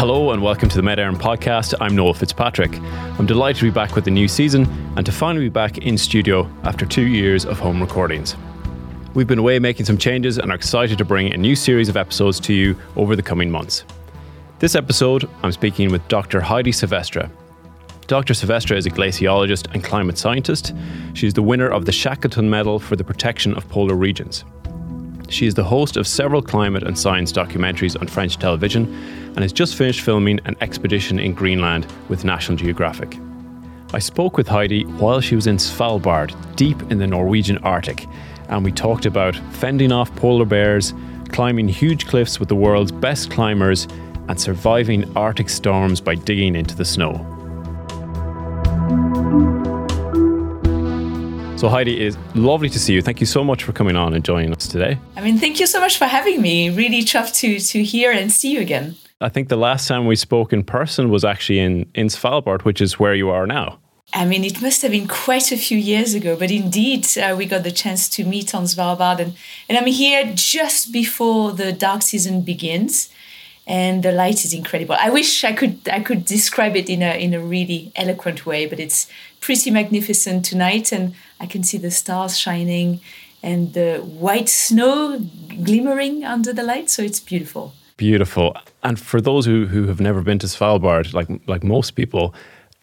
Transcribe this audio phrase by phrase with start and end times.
[0.00, 1.74] Hello and welcome to the Med podcast.
[1.78, 2.74] I'm Noel Fitzpatrick.
[3.18, 4.64] I'm delighted to be back with the new season
[4.96, 8.34] and to finally be back in studio after two years of home recordings.
[9.12, 11.98] We've been away making some changes and are excited to bring a new series of
[11.98, 13.84] episodes to you over the coming months.
[14.58, 16.40] This episode, I'm speaking with Dr.
[16.40, 17.30] Heidi Sevestre.
[18.06, 18.32] Dr.
[18.32, 20.72] Sevestre is a glaciologist and climate scientist.
[21.12, 24.46] She's the winner of the Shackleton Medal for the Protection of Polar Regions.
[25.30, 28.92] She is the host of several climate and science documentaries on French television
[29.36, 33.16] and has just finished filming an expedition in Greenland with National Geographic.
[33.94, 38.08] I spoke with Heidi while she was in Svalbard, deep in the Norwegian Arctic,
[38.48, 40.92] and we talked about fending off polar bears,
[41.28, 43.86] climbing huge cliffs with the world's best climbers,
[44.28, 47.39] and surviving Arctic storms by digging into the snow.
[51.60, 53.02] So, Heidi, it is lovely to see you.
[53.02, 54.98] Thank you so much for coming on and joining us today.
[55.14, 56.70] I mean, thank you so much for having me.
[56.70, 58.96] Really chuffed to to hear and see you again.
[59.20, 62.80] I think the last time we spoke in person was actually in, in Svalbard, which
[62.80, 63.78] is where you are now.
[64.14, 67.44] I mean, it must have been quite a few years ago, but indeed, uh, we
[67.44, 69.18] got the chance to meet on Svalbard.
[69.18, 69.34] And,
[69.68, 73.10] and I'm here just before the dark season begins.
[73.66, 74.96] And the light is incredible.
[74.98, 78.66] I wish I could I could describe it in a in a really eloquent way,
[78.66, 79.06] but it's
[79.40, 83.00] pretty magnificent tonight, and I can see the stars shining
[83.42, 85.18] and the white snow
[85.64, 86.90] glimmering under the light.
[86.90, 87.72] So it's beautiful.
[87.96, 88.56] Beautiful.
[88.82, 92.34] And for those who, who have never been to Svalbard, like like most people,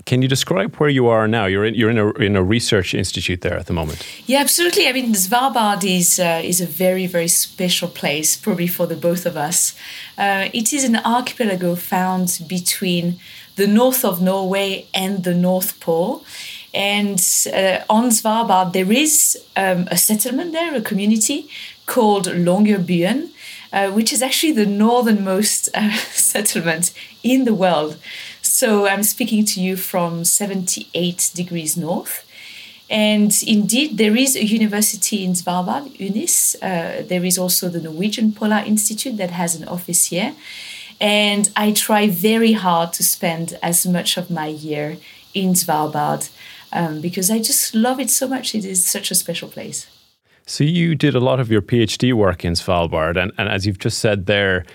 [0.06, 1.46] can you describe where you are now?
[1.48, 4.06] You're in you're in a in a research institute there at the moment.
[4.26, 4.88] Yeah, absolutely.
[4.88, 9.26] I mean, Svalbard is uh, is a very very special place, probably for the both
[9.26, 9.76] of us.
[10.18, 13.20] Uh, it is an archipelago found between
[13.56, 16.24] the north of Norway and the North Pole.
[16.74, 17.20] And
[17.54, 21.50] uh, on Svalbard, there is um, a settlement there, a community
[21.86, 23.30] called Longyearbyen,
[23.74, 27.98] uh, which is actually the northernmost uh, settlement in the world.
[28.42, 32.26] So I'm speaking to you from 78 degrees north.
[32.90, 36.56] And indeed, there is a university in Svalbard, UNIS.
[36.62, 40.34] Uh, there is also the Norwegian Polar Institute that has an office here.
[41.00, 44.98] And I try very hard to spend as much of my year
[45.34, 46.30] in Svalbard
[46.72, 48.56] um, because I just love it so much.
[48.56, 49.88] It is such a special place.
[50.46, 53.80] So you did a lot of your PhD work in Svalbard, and, and as you've
[53.80, 54.66] just said there,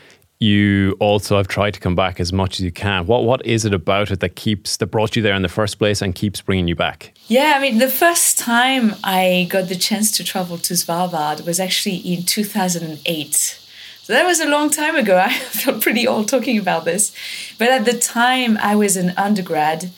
[0.42, 3.06] you also have tried to come back as much as you can.
[3.06, 5.78] What what is it about it that keeps that brought you there in the first
[5.78, 7.14] place and keeps bringing you back?
[7.28, 11.60] Yeah, I mean, the first time I got the chance to travel to Svalbard was
[11.60, 13.58] actually in 2008.
[14.02, 15.16] So that was a long time ago.
[15.25, 17.12] I feel pretty old talking about this,
[17.56, 19.91] but at the time I was an undergrad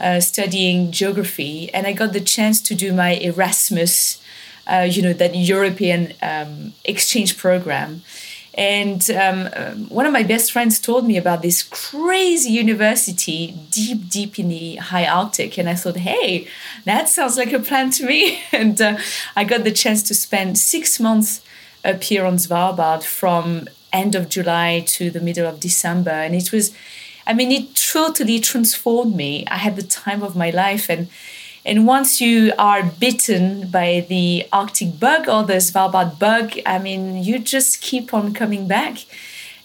[0.00, 4.20] uh, studying geography, and I got the chance to do my Erasmus.
[4.66, 8.02] Uh, you know that European um, exchange program,
[8.54, 14.08] and um, um, one of my best friends told me about this crazy university deep,
[14.08, 15.56] deep in the high Arctic.
[15.56, 16.48] And I thought, hey,
[16.84, 18.42] that sounds like a plan to me.
[18.52, 18.98] and uh,
[19.36, 21.42] I got the chance to spend six months
[21.84, 26.10] up here on Svalbard from end of July to the middle of December.
[26.10, 26.74] And it was,
[27.26, 29.46] I mean, it totally transformed me.
[29.46, 30.88] I had the time of my life.
[30.88, 31.08] And
[31.64, 37.22] and once you are bitten by the Arctic bug or the Svalbard bug, I mean,
[37.22, 39.04] you just keep on coming back.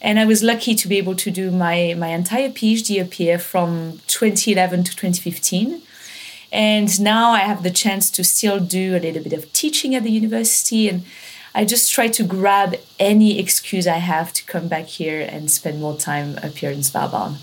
[0.01, 3.39] And I was lucky to be able to do my, my entire PhD up here
[3.39, 5.81] from 2011 to 2015.
[6.51, 10.03] And now I have the chance to still do a little bit of teaching at
[10.03, 10.89] the university.
[10.89, 11.05] And
[11.55, 15.79] I just try to grab any excuse I have to come back here and spend
[15.79, 17.37] more time up here in Svalbard.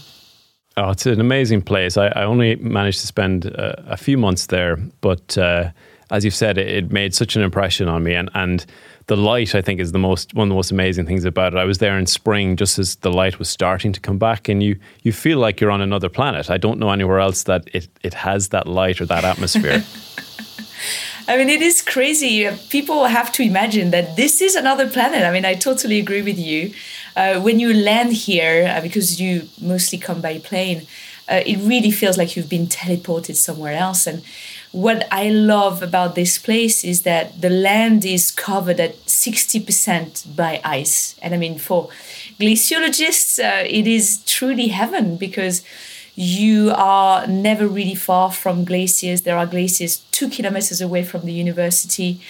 [0.76, 1.96] Oh, it's an amazing place.
[1.96, 5.70] I, I only managed to spend uh, a few months there, but uh,
[6.10, 8.14] as you've said, it, it, made such an impression on me.
[8.14, 8.66] And, and
[9.06, 11.58] the light, I think, is the most one of the most amazing things about it.
[11.58, 14.62] I was there in spring, just as the light was starting to come back, and
[14.62, 16.50] you you feel like you're on another planet.
[16.50, 19.82] I don't know anywhere else that it it has that light or that atmosphere.
[21.28, 22.48] I mean, it is crazy.
[22.68, 25.22] People have to imagine that this is another planet.
[25.22, 26.72] I mean, I totally agree with you.
[27.14, 30.86] Uh, when you land here, uh, because you mostly come by plane,
[31.30, 34.06] uh, it really feels like you've been teleported somewhere else.
[34.06, 34.22] And
[34.72, 40.60] what I love about this place is that the land is covered at 60% by
[40.64, 41.14] ice.
[41.22, 41.88] And I mean, for
[42.40, 45.62] glaciologists, uh, it is truly heaven because
[46.14, 49.23] you are never really far from glaciers.
[49.23, 52.20] There are glaciers two kilometers away from the university.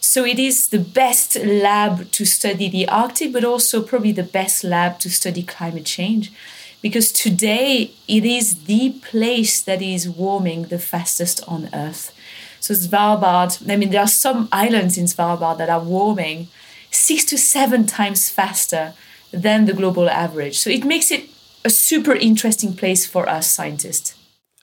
[0.00, 4.64] So it is the best lab to study the Arctic, but also probably the best
[4.64, 6.32] lab to study climate change.
[6.80, 12.14] Because today it is the place that is warming the fastest on Earth.
[12.60, 16.48] So Svalbard, I mean, there are some islands in Svalbard that are warming
[16.90, 18.94] six to seven times faster
[19.32, 20.58] than the global average.
[20.58, 21.28] So it makes it
[21.64, 24.14] a super interesting place for us scientists.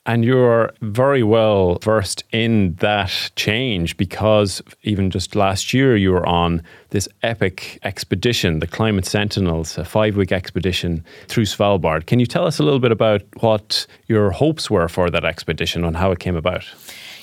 [0.08, 6.26] And you're very well versed in that change because even just last year you were
[6.28, 6.62] on
[6.92, 12.06] this epic expedition, the Climate Sentinels, a five week expedition through Svalbard.
[12.06, 15.84] Can you tell us a little bit about what your hopes were for that expedition
[15.84, 16.66] and how it came about?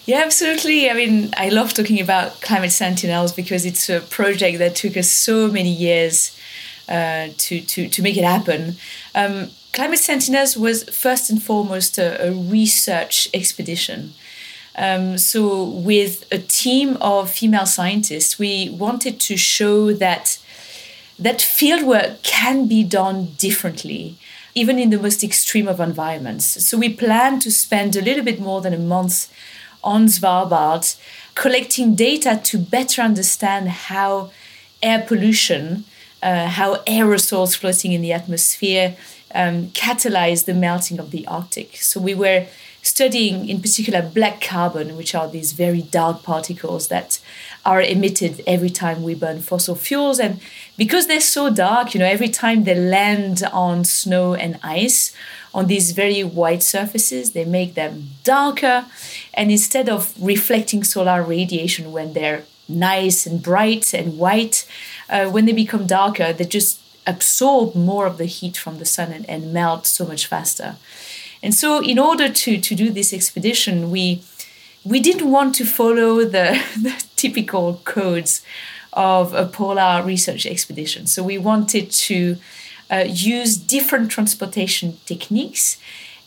[0.05, 0.91] Yeah, absolutely.
[0.91, 5.09] I mean, I love talking about Climate Sentinels because it's a project that took us
[5.09, 6.37] so many years
[6.89, 8.75] uh, to, to, to make it happen.
[9.15, 14.13] Um, Climate Sentinels was first and foremost a, a research expedition.
[14.77, 20.39] Um, so, with a team of female scientists, we wanted to show that
[21.19, 24.17] that fieldwork can be done differently,
[24.55, 26.47] even in the most extreme of environments.
[26.67, 29.33] So, we plan to spend a little bit more than a month
[29.83, 30.97] on Svalbard
[31.35, 34.31] collecting data to better understand how
[34.83, 35.85] air pollution,
[36.23, 38.97] uh, how aerosols floating in the atmosphere,
[39.35, 41.77] um, catalyze the melting of the Arctic.
[41.77, 42.47] So we were
[42.83, 47.21] studying in particular black carbon, which are these very dark particles that
[47.65, 50.19] are emitted every time we burn fossil fuels.
[50.19, 50.41] And
[50.77, 55.15] because they're so dark, you know, every time they land on snow and ice,
[55.55, 58.87] on these very white surfaces, they make them darker.
[59.35, 64.67] And instead of reflecting solar radiation when they're nice and bright and white,
[65.09, 69.13] uh, when they become darker, they just absorb more of the heat from the sun
[69.13, 70.77] and, and melt so much faster.
[71.43, 74.23] And so, in order to, to do this expedition, we
[74.85, 78.43] we didn't want to follow the, the typical codes
[78.93, 81.07] of a polar research expedition.
[81.07, 82.37] So we wanted to
[82.91, 85.79] uh, use different transportation techniques.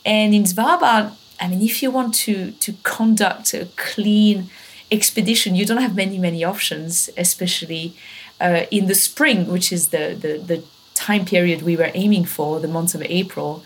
[0.04, 4.48] And in Svalbard, I mean, if you want to to conduct a clean
[4.90, 7.94] expedition, you don't have many many options, especially
[8.40, 10.62] uh, in the spring, which is the, the, the
[10.94, 13.62] time period we were aiming for, the month of April.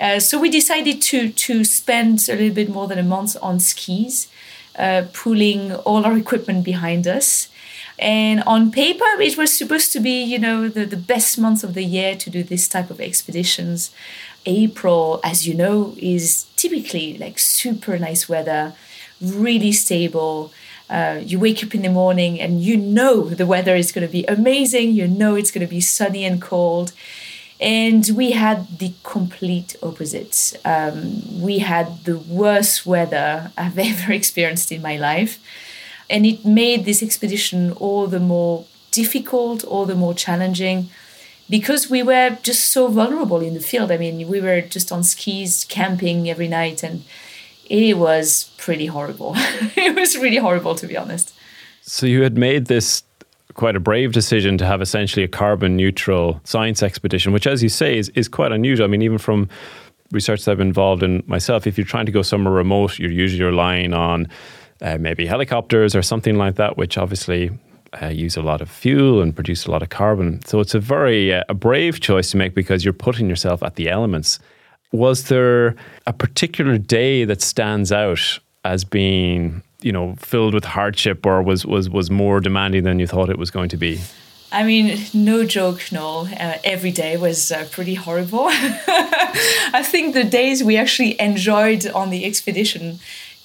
[0.00, 3.60] Uh, so we decided to to spend a little bit more than a month on
[3.60, 4.28] skis,
[4.76, 7.48] uh, pulling all our equipment behind us.
[7.98, 11.74] And on paper, it was supposed to be, you know, the, the best month of
[11.74, 13.92] the year to do this type of expeditions.
[14.44, 18.74] April, as you know, is typically like super nice weather,
[19.20, 20.52] really stable.
[20.92, 24.12] Uh, you wake up in the morning and you know the weather is going to
[24.12, 24.92] be amazing.
[24.92, 26.92] You know it's going to be sunny and cold.
[27.58, 30.36] And we had the complete opposite.
[30.64, 35.38] Um, we had the worst weather I've ever experienced in my life.
[36.10, 40.90] And it made this expedition all the more difficult, all the more challenging
[41.52, 43.92] because we were just so vulnerable in the field.
[43.92, 47.04] I mean, we were just on skis, camping every night, and
[47.68, 49.32] it was pretty horrible.
[49.36, 51.34] it was really horrible, to be honest.
[51.82, 53.02] So you had made this
[53.54, 57.68] quite a brave decision to have essentially a carbon neutral science expedition, which, as you
[57.68, 58.84] say, is, is quite unusual.
[58.84, 59.48] I mean, even from
[60.10, 63.10] research that I've been involved in myself, if you're trying to go somewhere remote, you're
[63.10, 64.28] usually relying on
[64.80, 67.50] uh, maybe helicopters or something like that, which obviously
[68.00, 70.44] uh, use a lot of fuel and produce a lot of carbon.
[70.46, 73.76] So it's a very uh, a brave choice to make because you're putting yourself at
[73.76, 74.38] the elements
[74.92, 75.74] was there
[76.06, 81.66] a particular day that stands out as being you know filled with hardship or was
[81.66, 84.00] was was more demanding than you thought it was going to be
[84.54, 86.26] I mean, no joke, no.
[86.26, 88.48] Uh, every day was uh, pretty horrible.
[88.50, 92.98] I think the days we actually enjoyed on the expedition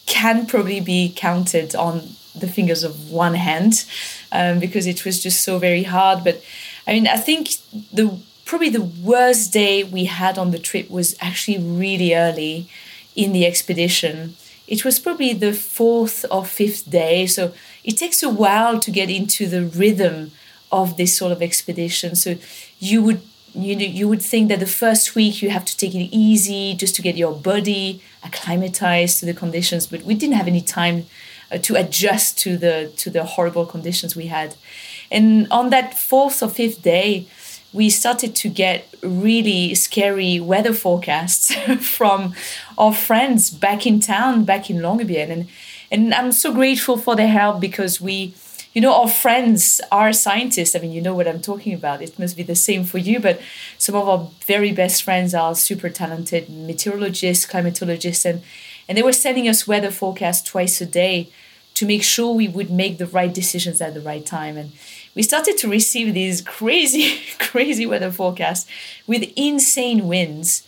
[0.06, 3.86] can probably be counted on the fingers of one hand
[4.34, 6.26] um, because it was just so very hard.
[6.26, 6.44] But
[6.86, 7.52] I mean, I think
[7.94, 12.70] the probably the worst day we had on the trip was actually really early
[13.16, 14.36] in the expedition.
[14.68, 17.28] It was probably the fourth or fifth day.
[17.28, 20.32] So it takes a while to get into the rhythm
[20.72, 22.16] of this sort of expedition.
[22.16, 22.36] So
[22.80, 23.22] you would
[23.54, 26.76] you know, you would think that the first week you have to take it easy
[26.76, 31.06] just to get your body acclimatized to the conditions, but we didn't have any time
[31.52, 34.56] uh, to adjust to the to the horrible conditions we had.
[35.10, 37.26] And on that fourth or fifth day,
[37.74, 42.34] we started to get really scary weather forecasts from
[42.78, 45.30] our friends back in town, back in Longyearbyen.
[45.30, 45.48] And,
[45.92, 48.34] and I'm so grateful for their help because we,
[48.74, 50.76] you know, our friends are scientists.
[50.76, 52.02] I mean, you know what I'm talking about.
[52.02, 53.42] It must be the same for you, but
[53.78, 58.44] some of our very best friends are super talented meteorologists, climatologists, and,
[58.88, 61.30] and they were sending us weather forecasts twice a day
[61.78, 64.58] to make sure we would make the right decisions at the right time.
[64.58, 64.72] And
[65.18, 68.68] we started to receive these crazy, crazy weather forecasts
[69.08, 70.62] with insane winds.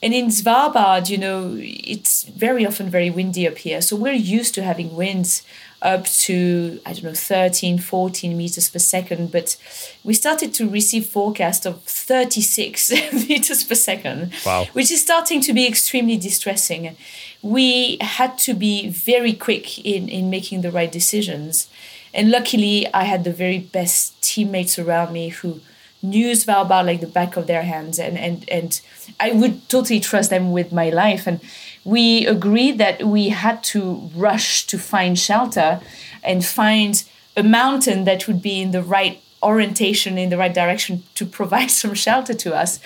[0.00, 3.82] And in Svalbard, you know, it's very often very windy up here.
[3.82, 5.42] So we're used to having winds
[5.82, 9.58] up to i don't know 13 14 meters per second but
[10.04, 12.90] we started to receive forecasts of 36
[13.28, 14.64] meters per second wow.
[14.72, 16.96] which is starting to be extremely distressing
[17.42, 21.68] we had to be very quick in in making the right decisions
[22.16, 25.60] and luckily i had the very best teammates around me who
[26.02, 28.80] knew Svalbard like the back of their hands and and and
[29.18, 31.26] I would totally trust them with my life.
[31.26, 31.40] And
[31.84, 35.80] we agreed that we had to rush to find shelter
[36.22, 37.04] and find
[37.36, 41.70] a mountain that would be in the right orientation in the right direction to provide
[41.82, 42.80] some shelter to us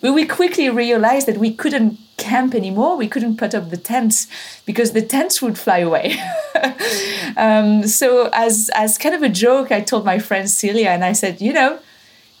[0.00, 2.96] but we quickly realized that we couldn't camp anymore.
[2.96, 4.26] We couldn't put up the tents
[4.64, 6.16] because the tents would fly away.
[7.36, 11.12] Um, so as as kind of a joke i told my friend celia and i
[11.12, 11.78] said you know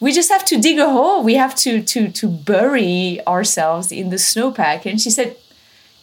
[0.00, 1.22] we just have to dig a hole.
[1.22, 4.84] We have to to to bury ourselves in the snowpack.
[4.86, 5.36] And she said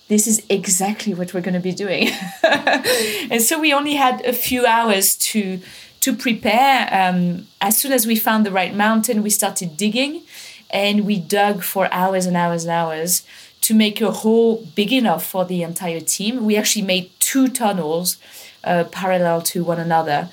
[0.08, 2.10] this is exactly what we're going to be doing.
[3.32, 5.60] And so we only had a few hours to
[6.04, 10.22] to prepare um, as soon as we found the right mountain we started digging
[10.70, 13.24] and we dug for hours and hours and hours
[13.62, 16.44] to make a hole big enough for the entire team.
[16.44, 18.18] We actually made two tunnels
[18.66, 20.30] uh, parallel to one another.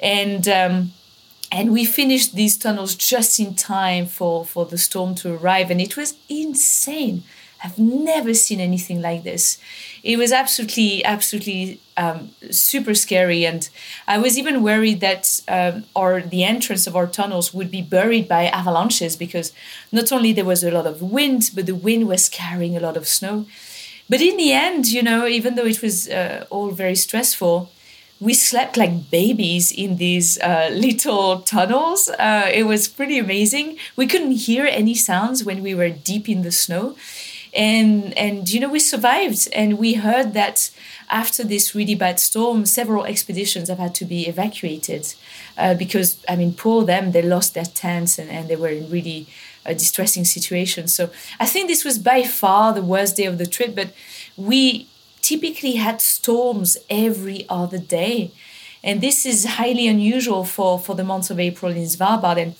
[0.00, 0.92] And um,
[1.52, 5.70] and we finished these tunnels just in time for for the storm to arrive.
[5.70, 7.22] And it was insane.
[7.62, 9.58] I've never seen anything like this.
[10.02, 13.68] It was absolutely absolutely um, super scary and
[14.06, 18.28] i was even worried that um, or the entrance of our tunnels would be buried
[18.28, 19.52] by avalanches because
[19.90, 22.96] not only there was a lot of wind but the wind was carrying a lot
[22.96, 23.46] of snow
[24.08, 27.70] but in the end you know even though it was uh, all very stressful
[28.22, 32.08] we slept like babies in these uh, little tunnels.
[32.08, 33.76] Uh, it was pretty amazing.
[33.96, 36.94] We couldn't hear any sounds when we were deep in the snow.
[37.52, 39.48] And, and you know, we survived.
[39.52, 40.70] And we heard that
[41.12, 45.14] after this really bad storm, several expeditions have had to be evacuated
[45.58, 48.90] uh, because, I mean, poor them, they lost their tents and, and they were in
[48.90, 49.26] really
[49.64, 50.88] a distressing situation.
[50.88, 53.92] So I think this was by far the worst day of the trip, but
[54.36, 54.88] we
[55.20, 58.32] typically had storms every other day.
[58.82, 62.38] And this is highly unusual for, for the month of April in Svalbard.
[62.38, 62.54] And,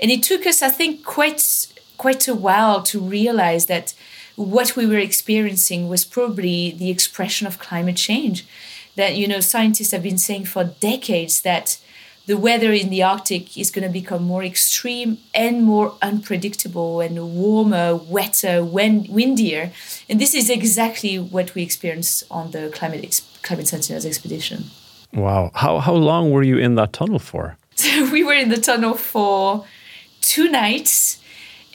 [0.00, 3.94] and it took us, I think, quite, quite a while to realize that
[4.38, 8.46] what we were experiencing was probably the expression of climate change.
[8.94, 11.78] That, you know, scientists have been saying for decades that
[12.26, 17.34] the weather in the Arctic is going to become more extreme and more unpredictable and
[17.34, 19.72] warmer, wetter, wind, windier.
[20.08, 24.64] And this is exactly what we experienced on the Climate, Ex- Climate Sentinels expedition.
[25.12, 25.50] Wow.
[25.54, 27.56] How, how long were you in that tunnel for?
[27.74, 29.64] So we were in the tunnel for
[30.20, 31.17] two nights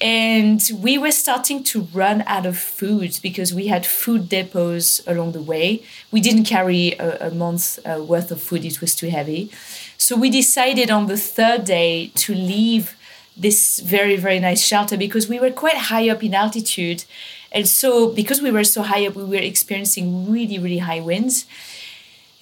[0.03, 5.31] and we were starting to run out of food because we had food depots along
[5.31, 5.81] the way.
[6.11, 9.49] We didn't carry a, a month uh, worth of food, it was too heavy.
[9.97, 12.97] So we decided on the third day to leave
[13.37, 17.05] this very, very nice shelter because we were quite high up in altitude.
[17.53, 21.45] And so, because we were so high up, we were experiencing really, really high winds.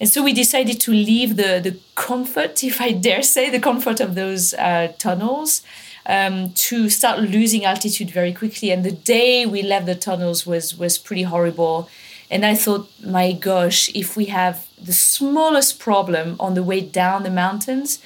[0.00, 4.00] And so we decided to leave the, the comfort, if I dare say, the comfort
[4.00, 5.62] of those uh, tunnels
[6.06, 8.70] um, to start losing altitude very quickly.
[8.70, 11.88] And the day we left the tunnels was was pretty horrible.
[12.30, 17.24] And I thought, my gosh, if we have the smallest problem on the way down
[17.24, 17.98] the mountains,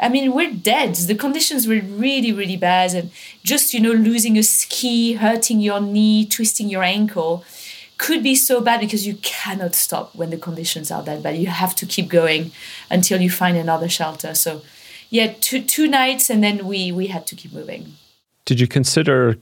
[0.00, 0.94] I mean, we're dead.
[0.94, 2.94] The conditions were really, really bad.
[2.94, 3.10] And
[3.42, 7.44] just, you know, losing a ski, hurting your knee, twisting your ankle
[7.98, 11.36] could be so bad because you cannot stop when the conditions are that bad.
[11.36, 12.52] You have to keep going
[12.90, 14.34] until you find another shelter.
[14.34, 14.62] So,
[15.10, 17.94] yeah, two, two nights and then we, we had to keep moving.
[18.44, 19.36] Did you consider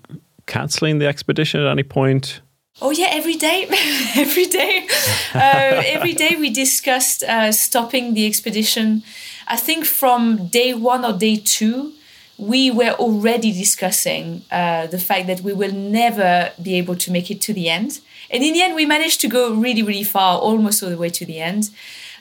[0.47, 2.41] canceling the expedition at any point?
[2.81, 3.67] Oh yeah, every day,
[4.17, 4.87] every day,
[5.35, 9.03] uh, every day we discussed uh, stopping the expedition.
[9.49, 11.93] I think from day one or day two,
[12.37, 17.31] we were already discussing uh, the fact that we will never be able to make
[17.31, 18.01] it to the end.
[18.31, 21.09] And in the end, we managed to go really, really far, almost all the way
[21.11, 21.71] to the end.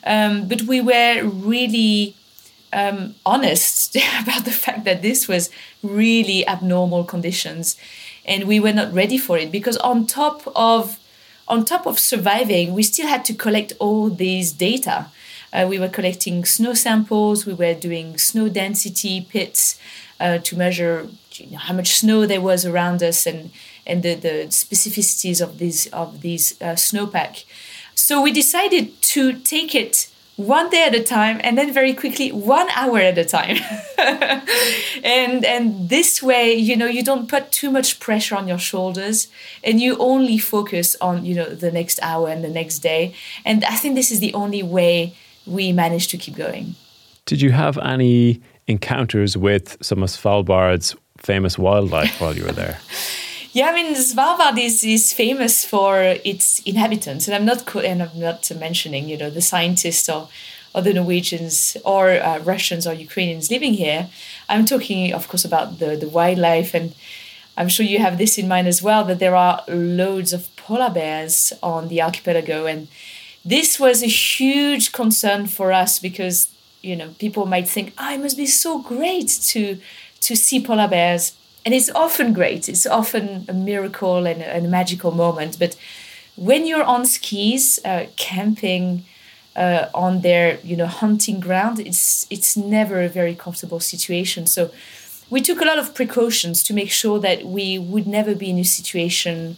[0.06, 2.16] Um, but we were really
[2.76, 5.50] um, honest about the fact that this was
[5.82, 7.78] really abnormal conditions
[8.26, 11.00] and we were not ready for it because on top of
[11.48, 15.08] on top of surviving we still had to collect all these data.
[15.54, 19.80] Uh, we were collecting snow samples we were doing snow density pits
[20.20, 23.52] uh, to measure you know, how much snow there was around us and
[23.88, 27.46] and the, the specificities of these of these uh, snowpack.
[27.94, 32.30] So we decided to take it one day at a time and then very quickly
[32.32, 33.58] one hour at a time
[35.04, 39.30] and and this way you know you don't put too much pressure on your shoulders
[39.64, 43.14] and you only focus on you know the next hour and the next day
[43.46, 45.16] and i think this is the only way
[45.46, 46.76] we manage to keep going.
[47.26, 52.80] Did you have any encounters with some of Svalbard's famous wildlife while you were there?
[53.56, 58.20] Yeah, I mean Svalbard is, is famous for its inhabitants, and I'm not and I'm
[58.20, 60.28] not mentioning you know the scientists or,
[60.74, 64.10] or the Norwegians or uh, Russians or Ukrainians living here.
[64.50, 66.94] I'm talking, of course, about the the wildlife, and
[67.56, 70.90] I'm sure you have this in mind as well that there are loads of polar
[70.90, 72.90] bears on the archipelago, and
[73.46, 76.50] this was a huge concern for us because
[76.82, 79.78] you know people might think, oh, it must be so great to
[80.28, 81.32] to see polar bears
[81.66, 82.70] and it's often great.
[82.70, 85.58] It's often a miracle and, and a magical moment.
[85.58, 85.76] But
[86.36, 89.06] when you're on skis, uh, camping
[89.56, 94.46] uh, on their you know hunting ground, it's it's never a very comfortable situation.
[94.46, 94.70] So
[95.30, 98.60] we took a lot of precautions to make sure that we would never be in
[98.60, 99.58] a situation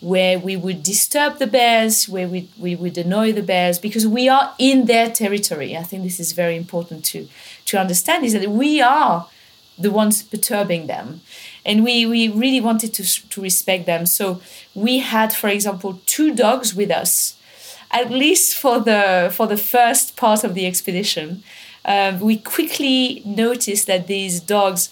[0.00, 4.28] where we would disturb the bears, where we, we would annoy the bears, because we
[4.28, 5.76] are in their territory.
[5.76, 7.28] I think this is very important to,
[7.66, 9.26] to understand is that we are
[9.78, 11.20] the ones perturbing them.
[11.64, 14.06] And we, we really wanted to, to respect them.
[14.06, 14.40] So
[14.74, 17.36] we had for example two dogs with us
[17.90, 21.42] at least for the for the first part of the expedition.
[21.84, 24.90] Um, we quickly noticed that these dogs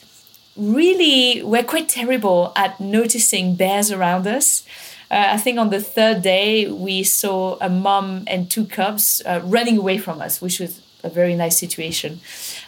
[0.57, 4.65] really were quite terrible at noticing bears around us.
[5.11, 9.41] Uh, I think on the third day we saw a mom and two cubs uh,
[9.45, 12.21] running away from us, which was a very nice situation.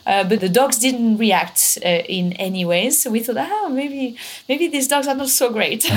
[0.06, 4.16] Uh, but the dogs didn't react uh, in any way, so we thought, ah, maybe
[4.48, 5.90] maybe these dogs are not so great.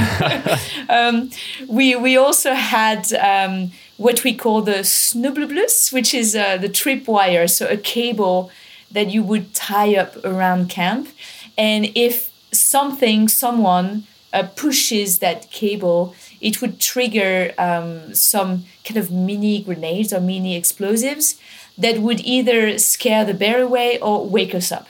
[0.90, 1.30] um,
[1.68, 3.14] we we also had.
[3.14, 8.50] Um, what we call the snublebluss, which is uh, the trip wire, so a cable
[8.90, 11.10] that you would tie up around camp.
[11.58, 19.12] And if something, someone uh, pushes that cable, it would trigger um, some kind of
[19.12, 21.40] mini grenades or mini explosives
[21.78, 24.88] that would either scare the bear away or wake us up.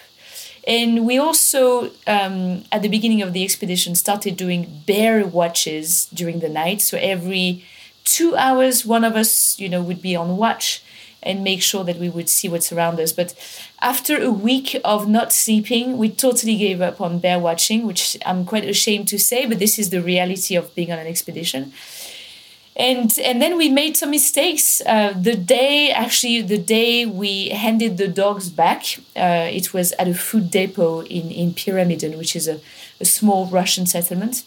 [0.67, 6.39] And we also, um, at the beginning of the expedition, started doing bear watches during
[6.39, 6.81] the night.
[6.81, 7.65] So every
[8.03, 10.83] two hours, one of us, you know, would be on watch
[11.21, 13.11] and make sure that we would see what's around us.
[13.11, 13.33] But
[13.81, 18.45] after a week of not sleeping, we totally gave up on bear watching, which I'm
[18.45, 21.73] quite ashamed to say, but this is the reality of being on an expedition.
[22.75, 24.81] And and then we made some mistakes.
[24.85, 30.07] Uh, the day actually the day we handed the dogs back uh, it was at
[30.07, 32.61] a food depot in in pyramiden which is a,
[33.01, 34.43] a small russian settlement.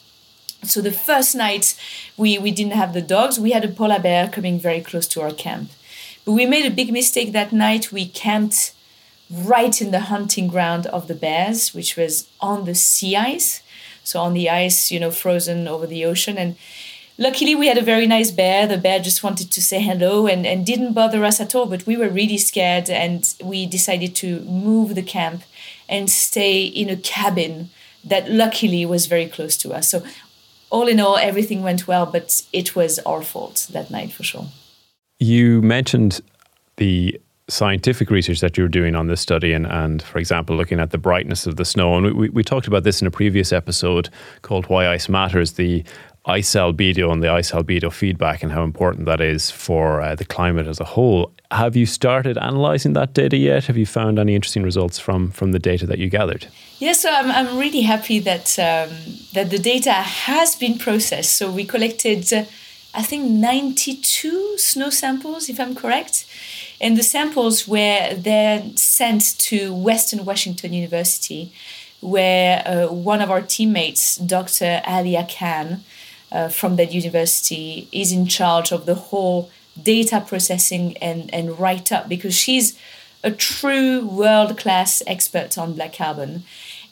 [0.64, 1.76] So the first night
[2.16, 3.38] we we didn't have the dogs.
[3.38, 5.68] We had a polar bear coming very close to our camp
[6.26, 7.92] we made a big mistake that night.
[7.92, 8.74] We camped
[9.30, 13.62] right in the hunting ground of the bears which was on the sea ice.
[14.04, 16.36] So on the ice you know frozen over the ocean.
[16.38, 16.56] And
[17.18, 18.66] luckily we had a very nice bear.
[18.66, 21.66] The bear just wanted to say hello and, and didn't bother us at all.
[21.66, 25.42] But we were really scared and we decided to move the camp
[25.88, 27.70] and stay in a cabin
[28.04, 29.88] that luckily was very close to us.
[29.88, 30.02] So
[30.72, 34.46] all in all everything went well but it was our fault that night for sure
[35.22, 36.20] you mentioned
[36.76, 40.90] the scientific research that you're doing on this study and, and for example looking at
[40.90, 44.08] the brightness of the snow and we, we talked about this in a previous episode
[44.42, 45.84] called why ice matters the
[46.26, 50.24] ice albedo and the ice albedo feedback and how important that is for uh, the
[50.24, 51.32] climate as a whole.
[51.50, 53.66] Have you started analysing that data yet?
[53.66, 56.46] Have you found any interesting results from from the data that you gathered?
[56.78, 58.90] Yes, so I'm, I'm really happy that um,
[59.34, 61.36] that the data has been processed.
[61.36, 62.44] So we collected, uh,
[62.94, 66.26] I think, 92 snow samples, if I'm correct.
[66.80, 71.52] And the samples were then sent to Western Washington University,
[72.00, 74.82] where uh, one of our teammates, Dr.
[74.86, 75.84] Alia Khan,
[76.30, 79.50] uh, from that university is in charge of the whole
[79.80, 82.76] data processing and, and write up because she's
[83.22, 86.44] a true world class expert on black carbon.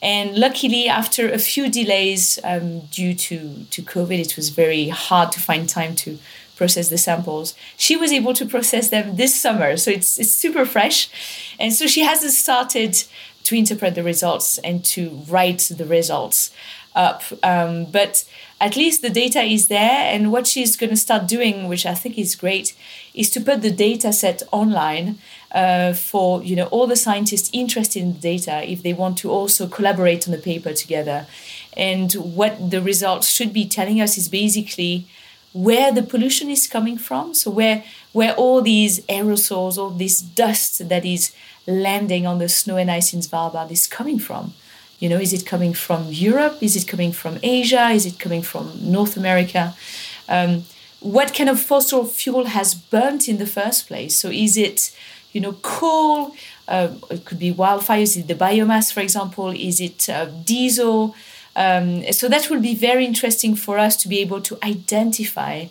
[0.03, 5.31] And luckily, after a few delays um, due to, to COVID, it was very hard
[5.33, 6.19] to find time to
[6.57, 7.55] process the samples.
[7.77, 11.09] She was able to process them this summer, so it's, it's super fresh.
[11.59, 13.03] And so she hasn't started
[13.45, 16.51] to interpret the results and to write the results
[16.95, 17.23] up.
[17.43, 18.25] Um, but
[18.61, 20.15] at least the data is there.
[20.15, 22.75] And what she's going to start doing, which I think is great,
[23.15, 25.19] is to put the data set online
[25.53, 29.31] uh, for you know all the scientists interested in the data if they want to
[29.31, 31.27] also collaborate on the paper together.
[31.77, 35.07] And what the results should be telling us is basically
[35.53, 37.35] where the pollution is coming from.
[37.35, 41.33] So where where all these aerosols, all this dust that is
[41.67, 44.55] landing on the snow and ice in Svalbard is coming from.
[44.99, 46.59] You know, is it coming from Europe?
[46.61, 47.89] Is it coming from Asia?
[47.89, 49.75] Is it coming from North America?
[50.29, 50.65] Um,
[51.01, 54.17] what kind of fossil fuel has burnt in the first place?
[54.17, 54.95] So is it
[55.33, 56.35] you know, coal?
[56.69, 58.17] Uh, it could be wildfires.
[58.17, 59.51] Is the biomass, for example?
[59.51, 61.15] Is it uh, diesel?
[61.57, 65.67] Um, so that will be very interesting for us to be able to identify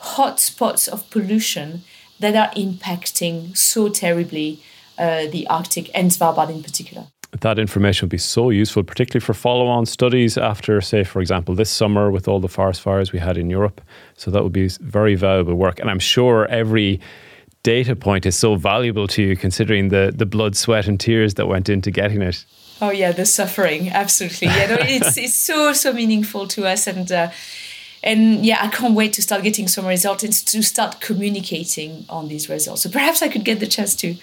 [0.00, 1.82] hotspots of pollution
[2.20, 4.62] that are impacting so terribly
[4.98, 7.06] uh, the Arctic and Svalbard in particular.
[7.40, 11.54] That information would be so useful, particularly for follow on studies after, say, for example,
[11.54, 13.80] this summer with all the forest fires we had in Europe.
[14.16, 15.78] So that would be very valuable work.
[15.78, 17.00] And I'm sure every
[17.62, 21.46] data point is so valuable to you considering the, the blood, sweat, and tears that
[21.46, 22.44] went into getting it.
[22.80, 24.48] Oh yeah, the suffering, absolutely.
[24.48, 27.30] Yeah, no, it's it's so so meaningful to us, and uh,
[28.02, 32.28] and yeah, I can't wait to start getting some results and to start communicating on
[32.28, 32.82] these results.
[32.82, 34.16] So perhaps I could get the chance to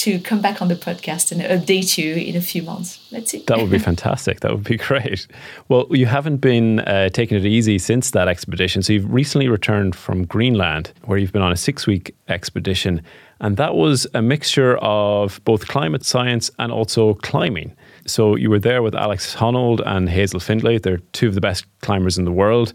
[0.00, 3.06] to come back on the podcast and update you in a few months.
[3.12, 3.44] Let's see.
[3.46, 4.40] That would be fantastic.
[4.40, 5.26] That would be great.
[5.68, 8.82] Well, you haven't been uh, taking it easy since that expedition.
[8.82, 13.02] So you've recently returned from Greenland, where you've been on a six week expedition.
[13.40, 17.74] And that was a mixture of both climate science and also climbing.
[18.06, 20.78] So you were there with Alex Honnold and Hazel Findlay.
[20.78, 22.72] They're two of the best climbers in the world.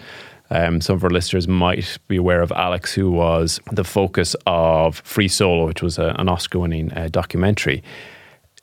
[0.56, 5.02] Um, some of our listeners might be aware of Alex, who was the focus of
[5.04, 7.84] Free Solo, which was a, an Oscar winning uh, documentary.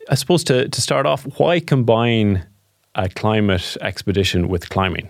[0.09, 2.47] I suppose to, to start off, why combine
[2.95, 5.07] a climate expedition with climbing?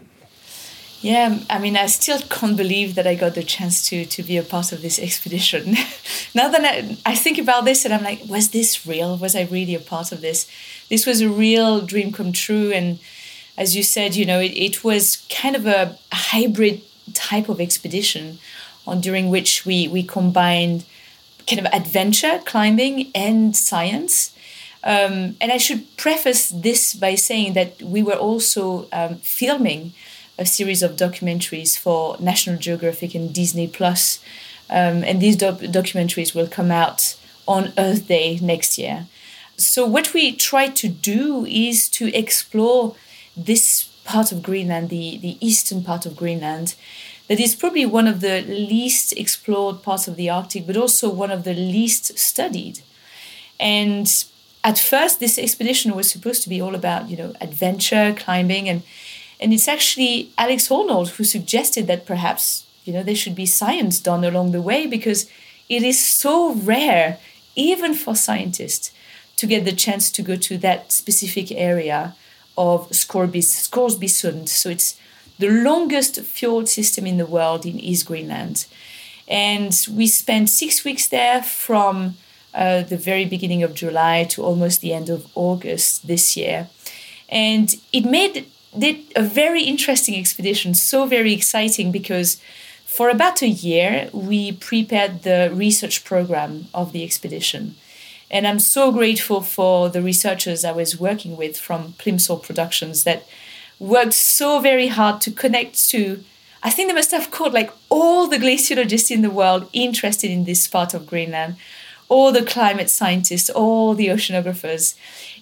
[1.00, 4.38] Yeah, I mean, I still can't believe that I got the chance to to be
[4.38, 5.76] a part of this expedition.
[6.36, 9.18] now that I, I think about this, and I'm like, was this real?
[9.18, 10.48] Was I really a part of this?
[10.90, 13.00] This was a real dream come true, and
[13.58, 16.82] as you said, you know, it, it was kind of a hybrid
[17.14, 18.40] type of expedition
[18.86, 20.86] on during which we, we combined
[21.48, 24.36] kind of adventure climbing and science.
[24.84, 29.94] Um, and I should preface this by saying that we were also um, filming
[30.38, 34.20] a series of documentaries for National Geographic and Disney Plus,
[34.70, 37.16] um, and these doc- documentaries will come out
[37.48, 39.06] on Earth Day next year.
[39.56, 42.96] So what we try to do is to explore
[43.36, 46.76] this part of Greenland, the, the eastern part of Greenland,
[47.28, 51.32] that is probably one of the least explored parts of the Arctic, but also one
[51.32, 52.82] of the least studied.
[53.60, 54.08] And
[54.64, 58.84] at first, this expedition was supposed to be all about, you know, adventure, climbing, and
[59.40, 64.00] and it's actually Alex Honnold who suggested that perhaps, you know, there should be science
[64.00, 65.30] done along the way because
[65.68, 67.18] it is so rare,
[67.56, 68.92] even for scientists,
[69.36, 72.16] to get the chance to go to that specific area
[72.58, 75.00] of Scoresby, Sund it's
[75.40, 78.66] the longest fjord system in the world in East Greenland.
[79.28, 82.16] And we spent six weeks there from
[82.54, 86.68] uh, the very beginning of July to almost the end of August this year.
[87.30, 88.46] And it made
[88.80, 92.40] it a very interesting expedition, so very exciting because
[92.86, 97.76] for about a year we prepared the research program of the expedition.
[98.34, 103.28] And I'm so grateful for the researchers I was working with from Plimsoll Productions that
[103.78, 106.24] worked so very hard to connect to.
[106.64, 110.46] I think they must have caught like all the glaciologists in the world interested in
[110.46, 111.58] this part of Greenland,
[112.10, 114.96] all the climate scientists, all the oceanographers.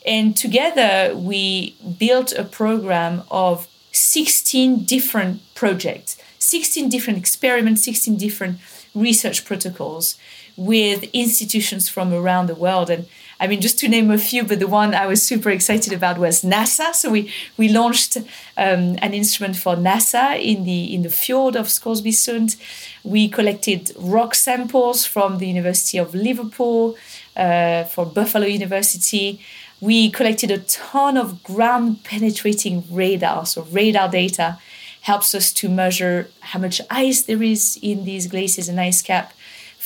[0.06, 8.58] And together we built a program of 16 different projects, 16 different experiments, 16 different
[8.93, 10.17] research protocols
[10.65, 12.89] with institutions from around the world.
[12.89, 13.08] And
[13.39, 16.19] I mean, just to name a few, but the one I was super excited about
[16.19, 16.93] was NASA.
[16.93, 21.69] So we we launched um, an instrument for NASA in the in the fjord of
[21.69, 22.56] Scoresby Sund.
[23.04, 26.95] We collected rock samples from the University of Liverpool,
[27.36, 29.39] uh, for Buffalo University.
[29.80, 34.60] We collected a ton of ground penetrating radar, so radar data
[35.02, 39.34] helps us to measure how much ice there is in these glaciers and ice cap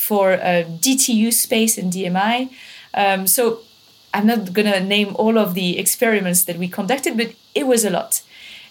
[0.08, 2.50] for uh, DTU space and DMI.
[2.94, 3.62] Um, so
[4.14, 7.84] I'm not going to name all of the experiments that we conducted, but it was
[7.84, 8.22] a lot.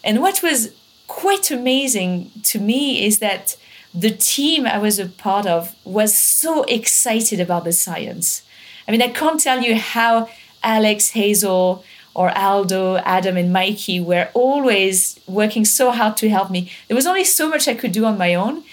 [0.03, 0.71] And what was
[1.07, 3.57] quite amazing to me is that
[3.93, 8.41] the team I was a part of was so excited about the science.
[8.87, 10.29] I mean, I can't tell you how
[10.63, 16.71] Alex, Hazel, or Aldo, Adam, and Mikey were always working so hard to help me.
[16.87, 18.63] There was only so much I could do on my own.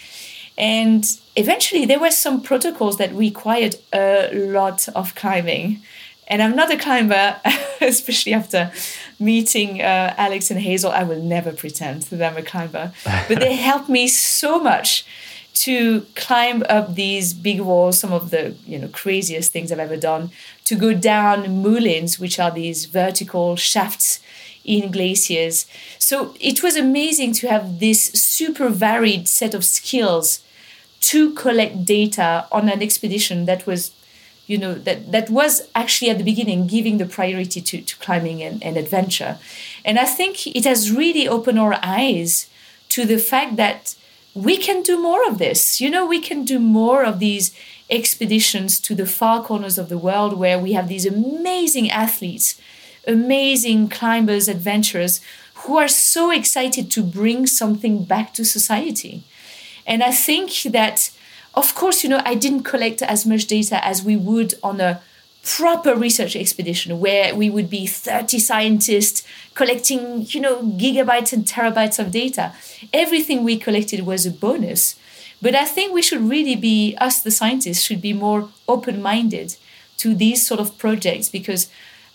[0.57, 1.05] And
[1.37, 5.83] eventually, there were some protocols that required a lot of climbing.
[6.29, 7.40] And I'm not a climber,
[7.81, 8.73] especially after
[9.18, 10.90] meeting uh, Alex and Hazel.
[10.90, 12.92] I will never pretend that I'm a climber,
[13.29, 15.05] but they helped me so much
[15.55, 19.97] to climb up these big walls, some of the you know craziest things I've ever
[19.97, 20.31] done,
[20.64, 24.21] to go down moulins, which are these vertical shafts
[24.64, 25.66] in glaciers.
[25.99, 30.40] So it was amazing to have this super varied set of skills
[31.03, 33.91] to collect data on an expedition that was
[34.47, 38.43] you know that that was actually at the beginning giving the priority to, to climbing
[38.43, 39.38] and, and adventure.
[39.85, 42.49] And i think it has really opened our eyes
[42.91, 43.95] to the fact that
[44.35, 45.81] we can do more of this.
[45.81, 47.55] You know we can do more of these
[47.91, 52.61] expeditions to the far corners of the world where we have these amazing athletes
[53.07, 55.21] amazing climbers adventurers
[55.55, 59.25] who are so excited to bring something back to society
[59.87, 61.11] and i think that
[61.55, 65.03] of course, you know, I didn't collect as much data as we would on a
[65.42, 71.99] proper research expedition where we would be 30 scientists collecting, you know, gigabytes and terabytes
[71.99, 72.53] of data.
[72.92, 74.97] Everything we collected was a bonus.
[75.42, 79.57] But I think we should really be, us the scientists, should be more open minded
[79.99, 81.68] to these sort of projects because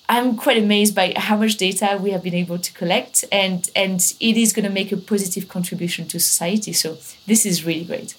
[0.09, 3.99] I'm quite amazed by how much data we have been able to collect and, and
[4.19, 6.71] it is going to make a positive contribution to society.
[6.71, 8.15] So this is really great.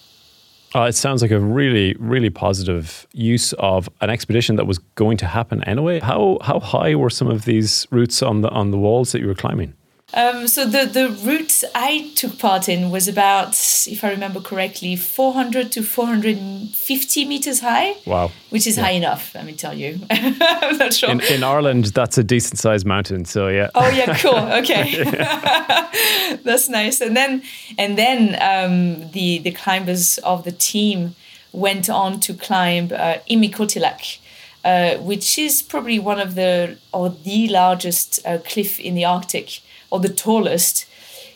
[0.74, 5.16] Uh, it sounds like a really, really positive use of an expedition that was going
[5.16, 5.98] to happen anyway.
[5.98, 9.28] How how high were some of these routes on the on the walls that you
[9.28, 9.72] were climbing?
[10.14, 13.50] Um, so the, the route I took part in was about,
[13.86, 17.94] if I remember correctly, 400 to 450 meters high.
[18.06, 18.30] Wow.
[18.48, 18.84] Which is yeah.
[18.84, 20.00] high enough, let me tell you.
[20.10, 21.10] I'm not sure.
[21.10, 23.26] In, in, Ireland, that's a decent sized mountain.
[23.26, 23.68] So yeah.
[23.74, 24.38] Oh yeah, cool.
[24.58, 25.04] Okay.
[26.42, 27.00] that's nice.
[27.00, 27.42] And then,
[27.76, 31.14] and then um, the, the climbers of the team
[31.52, 34.20] went on to climb uh, Ingmikortilaq.
[34.64, 39.60] Uh, which is probably one of the or the largest uh, cliff in the Arctic
[39.90, 40.86] or the tallest,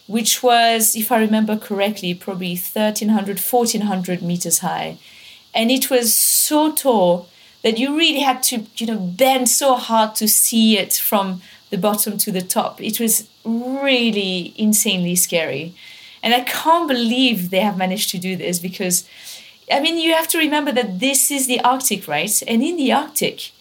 [0.07, 4.99] which was, if I remember correctly, probably 1300, 1400 meters high.
[5.55, 7.29] And it was so tall
[7.63, 11.79] that you really had to, you know, bend so hard to see it from the
[11.79, 12.81] bottom to the top.
[12.81, 15.75] It was really insanely scary.
[16.23, 19.09] And I can't believe they have managed to do this because,
[19.71, 22.43] I mean, you have to remember that this is the Arctic, right?
[22.47, 23.53] And in the Arctic,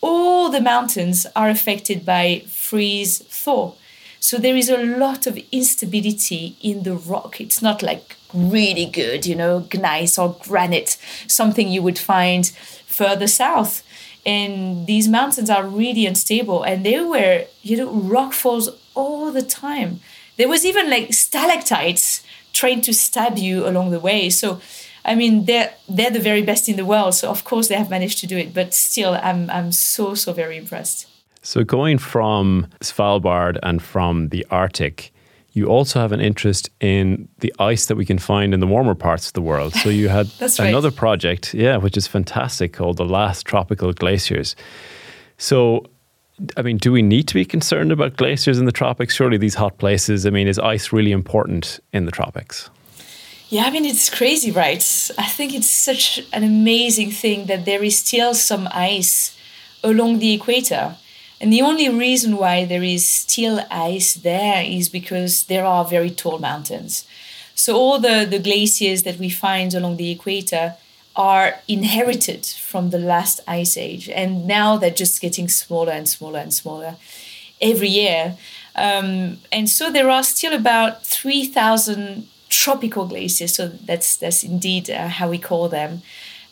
[0.00, 3.74] all the mountains are affected by freeze thaw.
[4.20, 7.40] So there is a lot of instability in the rock.
[7.40, 12.46] It's not like really good, you know, gneiss or granite, something you would find
[12.86, 13.82] further south.
[14.26, 16.62] And these mountains are really unstable.
[16.62, 20.00] And they were, you know, rock falls all the time.
[20.36, 24.30] There was even like stalactites trying to stab you along the way.
[24.30, 24.60] So
[25.04, 27.14] I mean, they're they're the very best in the world.
[27.14, 28.52] So of course they have managed to do it.
[28.52, 31.06] But still, I'm I'm so so very impressed.
[31.42, 35.12] So, going from Svalbard and from the Arctic,
[35.52, 38.94] you also have an interest in the ice that we can find in the warmer
[38.94, 39.72] parts of the world.
[39.74, 40.96] So, you had another right.
[40.96, 44.54] project, yeah, which is fantastic called The Last Tropical Glaciers.
[45.38, 45.86] So,
[46.56, 49.14] I mean, do we need to be concerned about glaciers in the tropics?
[49.14, 52.70] Surely these hot places, I mean, is ice really important in the tropics?
[53.48, 55.10] Yeah, I mean, it's crazy, right?
[55.18, 59.36] I think it's such an amazing thing that there is still some ice
[59.82, 60.96] along the equator.
[61.40, 66.10] And the only reason why there is still ice there is because there are very
[66.10, 67.06] tall mountains.
[67.54, 70.74] So all the, the glaciers that we find along the equator
[71.16, 74.08] are inherited from the last ice age.
[74.08, 76.96] And now they're just getting smaller and smaller and smaller
[77.60, 78.36] every year.
[78.76, 83.54] Um, and so there are still about 3,000 tropical glaciers.
[83.54, 86.02] So that's, that's indeed uh, how we call them.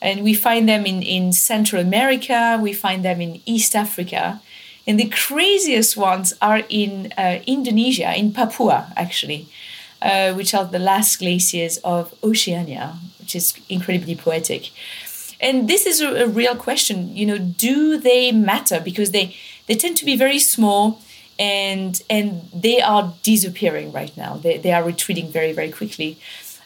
[0.01, 4.41] And we find them in, in Central America, we find them in East Africa.
[4.89, 9.47] And the craziest ones are in uh, Indonesia, in Papua, actually,
[10.01, 14.71] uh, which are the last glaciers of Oceania, which is incredibly poetic.
[15.41, 17.15] And this is a, a real question.
[17.15, 18.81] You know, do they matter?
[18.81, 21.03] Because they they tend to be very small
[21.39, 24.39] and and they are disappearing right now.
[24.39, 26.17] They, they are retreating very, very quickly.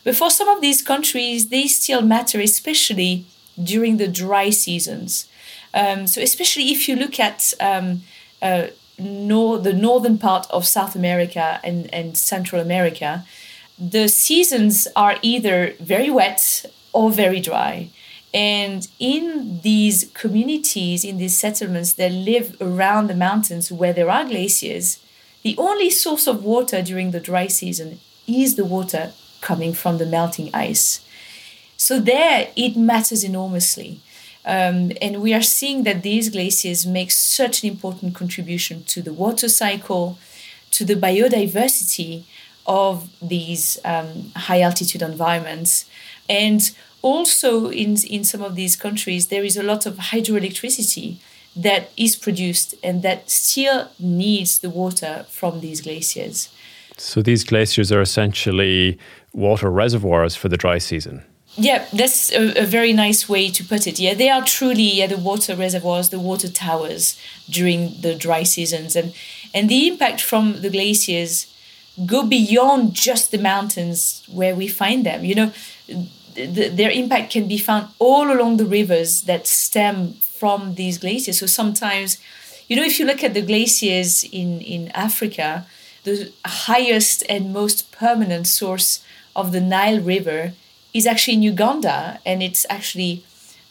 [0.04, 3.24] But for some of these countries, they still matter, especially
[3.62, 5.26] during the dry seasons.
[5.74, 8.02] Um, so especially if you look at um,
[8.40, 8.66] uh,
[8.98, 13.24] nor- the northern part of South America and, and Central America,
[13.78, 17.88] the seasons are either very wet or very dry.
[18.34, 24.24] And in these communities, in these settlements that live around the mountains where there are
[24.24, 24.98] glaciers,
[25.42, 30.06] the only source of water during the dry season is the water coming from the
[30.06, 31.04] melting ice.
[31.76, 34.00] So, there it matters enormously.
[34.44, 39.12] Um, and we are seeing that these glaciers make such an important contribution to the
[39.12, 40.18] water cycle,
[40.72, 42.24] to the biodiversity
[42.66, 45.84] of these um, high altitude environments.
[46.28, 46.70] And
[47.02, 51.16] also, in, in some of these countries, there is a lot of hydroelectricity
[51.54, 56.48] that is produced and that still needs the water from these glaciers.
[56.96, 58.98] So, these glaciers are essentially
[59.32, 61.24] water reservoirs for the dry season.
[61.56, 63.98] Yeah, that's a, a, very nice way to put it.
[63.98, 68.96] Yeah, they are truly yeah, the water reservoirs, the water towers during the dry seasons,
[68.96, 69.12] and
[69.52, 71.46] and the impact from the glaciers
[72.06, 75.26] go beyond just the mountains where we find them.
[75.26, 75.52] You know,
[76.34, 81.38] the, their impact can be found all along the rivers that stem from these glaciers.
[81.38, 82.16] So sometimes,
[82.66, 85.66] you know, if you look at the glaciers in in Africa,
[86.04, 89.04] the highest and most permanent source
[89.36, 90.54] of the Nile River
[90.94, 93.24] is actually in Uganda, and it's actually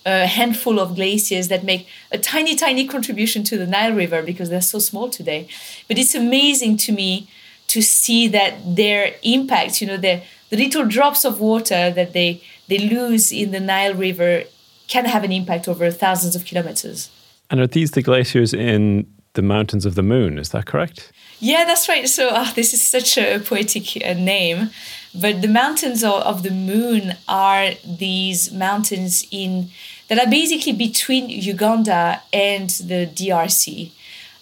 [0.06, 4.50] a handful of glaciers that make a tiny, tiny contribution to the Nile River because
[4.50, 5.48] they're so small today.
[5.88, 7.30] But it's amazing to me
[7.68, 12.44] to see that their impact, you know, the, the little drops of water that they,
[12.68, 14.44] they lose in the Nile River
[14.88, 17.10] can have an impact over thousands of kilometers.
[17.50, 20.38] And are these the glaciers in the Mountains of the Moon?
[20.38, 21.12] Is that correct?
[21.40, 22.08] Yeah, that's right.
[22.10, 24.70] So oh, this is such a poetic uh, name.
[25.14, 29.70] But the mountains of, of the moon are these mountains in
[30.08, 33.92] that are basically between Uganda and the DRC.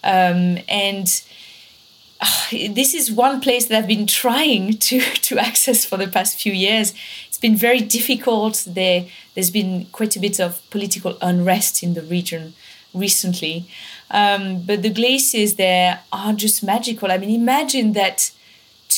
[0.03, 1.21] Um, and
[2.21, 6.39] uh, this is one place that I've been trying to, to access for the past
[6.39, 6.93] few years.
[7.27, 8.63] It's been very difficult.
[8.67, 12.53] There, there's been quite a bit of political unrest in the region
[12.93, 13.67] recently.
[14.11, 17.11] Um, but the glaciers there are just magical.
[17.11, 18.31] I mean, imagine that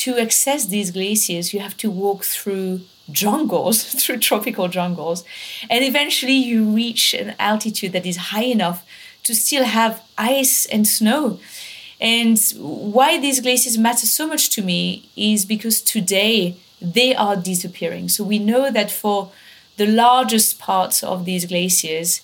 [0.02, 5.24] to access these glaciers, you have to walk through jungles, through tropical jungles,
[5.70, 8.84] and eventually you reach an altitude that is high enough
[9.24, 11.40] to still have ice and snow.
[12.00, 18.10] And why these glaciers matter so much to me is because today they are disappearing.
[18.10, 19.32] So we know that for
[19.78, 22.22] the largest parts of these glaciers,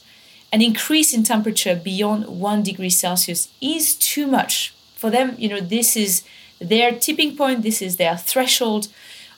[0.52, 4.74] an increase in temperature beyond one degree Celsius is too much.
[4.96, 6.24] For them, you know, this is
[6.60, 8.88] their tipping point, this is their threshold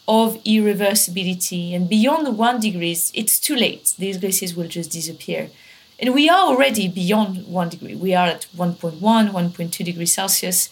[0.08, 1.76] of irreversibility.
[1.76, 3.94] And beyond one degrees, it's too late.
[3.98, 5.50] These glaciers will just disappear.
[6.00, 7.96] And we are already beyond one degree.
[7.96, 10.70] We are at 1.1, 1.2 degrees Celsius.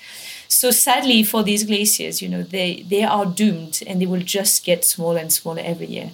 [0.47, 4.63] So sadly for these glaciers, you know, they, they are doomed and they will just
[4.63, 6.12] get smaller and smaller every year.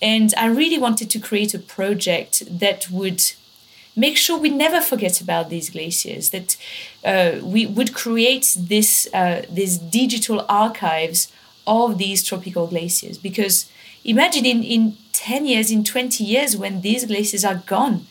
[0.00, 3.32] And I really wanted to create a project that would
[3.96, 6.56] make sure we never forget about these glaciers, that
[7.04, 11.32] uh, we would create this, uh, these digital archives
[11.66, 13.16] of these tropical glaciers.
[13.16, 13.70] Because
[14.04, 18.06] imagine in, in 10 years, in 20 years, when these glaciers are gone,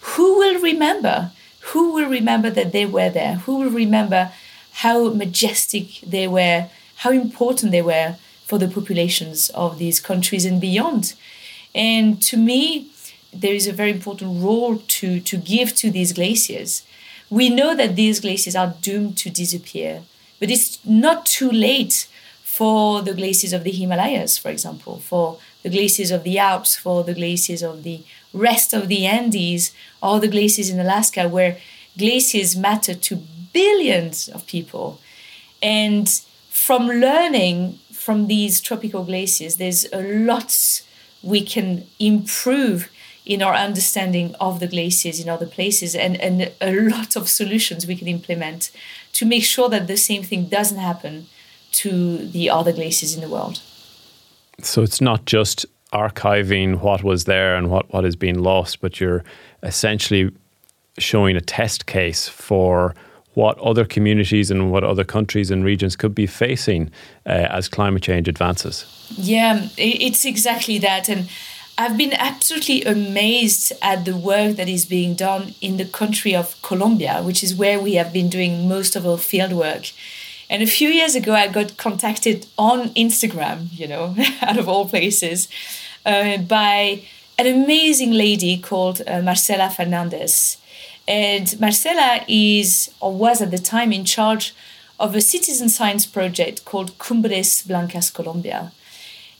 [0.00, 1.30] who will remember?
[1.72, 3.34] Who will remember that they were there?
[3.44, 4.32] Who will remember
[4.72, 10.60] how majestic they were, how important they were for the populations of these countries and
[10.60, 11.14] beyond?
[11.74, 12.88] And to me,
[13.40, 16.82] there is a very important role to, to give to these glaciers.
[17.28, 20.02] We know that these glaciers are doomed to disappear,
[20.38, 22.08] but it's not too late
[22.42, 27.04] for the glaciers of the Himalayas, for example, for the glaciers of the Alps, for
[27.04, 28.00] the glaciers of the
[28.32, 29.72] rest of the Andes,
[30.02, 31.58] or the glaciers in Alaska, where
[31.98, 33.16] glaciers matter to
[33.52, 35.00] billions of people.
[35.62, 36.08] And
[36.48, 40.82] from learning from these tropical glaciers, there's a lot
[41.22, 42.88] we can improve
[43.26, 47.86] in our understanding of the glaciers in other places and, and a lot of solutions
[47.86, 48.70] we can implement
[49.12, 51.26] to make sure that the same thing doesn't happen
[51.72, 53.60] to the other glaciers in the world.
[54.62, 59.00] So it's not just archiving what was there and what, what is being lost, but
[59.00, 59.24] you're
[59.62, 60.30] essentially
[60.96, 62.94] showing a test case for
[63.34, 66.90] what other communities and what other countries and regions could be facing
[67.26, 68.86] uh, as climate change advances.
[69.10, 71.08] Yeah, it's exactly that.
[71.10, 71.28] And
[71.78, 76.60] I've been absolutely amazed at the work that is being done in the country of
[76.62, 79.92] Colombia, which is where we have been doing most of our field work.
[80.48, 84.88] And a few years ago, I got contacted on Instagram, you know, out of all
[84.88, 85.48] places,
[86.06, 87.02] uh, by
[87.38, 90.56] an amazing lady called uh, Marcela Fernandez.
[91.06, 94.54] And Marcela is, or was at the time, in charge
[94.98, 98.72] of a citizen science project called Cumbres Blancas Colombia.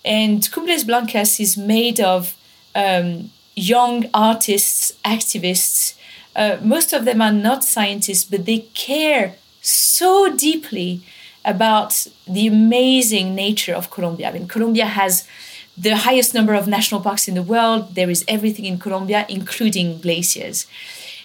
[0.07, 2.37] And Cumbres Blancas is made of
[2.75, 5.97] um, young artists, activists.
[6.37, 11.01] Uh, most of them are not scientists, but they care so deeply
[11.45, 14.29] about the amazing nature of Colombia.
[14.29, 15.27] I mean, Colombia has
[15.77, 17.95] the highest number of national parks in the world.
[17.95, 20.67] There is everything in Colombia, including glaciers.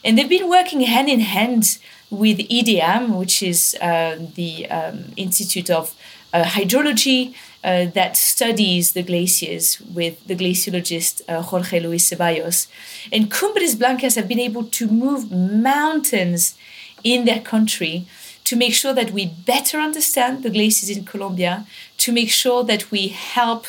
[0.03, 1.77] And they've been working hand in hand
[2.09, 5.95] with IDEAM, which is uh, the um, Institute of
[6.33, 12.67] uh, Hydrology, uh, that studies the glaciers with the glaciologist uh, Jorge Luis Ceballos.
[13.11, 16.55] And Cumbres Blancas have been able to move mountains
[17.03, 18.05] in their country
[18.43, 21.65] to make sure that we better understand the glaciers in Colombia,
[21.97, 23.67] to make sure that we help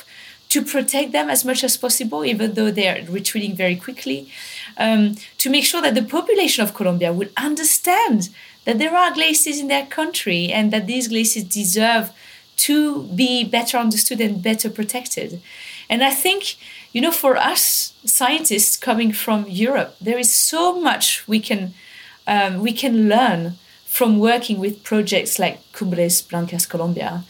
[0.49, 4.29] to protect them as much as possible, even though they're retreating very quickly,
[4.77, 8.29] um, to make sure that the population of Colombia would understand
[8.65, 12.11] that there are glaciers in their country and that these glaciers deserve
[12.57, 15.41] to be better understood and better protected.
[15.89, 16.57] And I think,
[16.93, 21.75] you know, for us scientists coming from Europe, there is so much we can
[22.27, 27.25] um, we can learn from working with projects like Cumbres Blancas Colombia.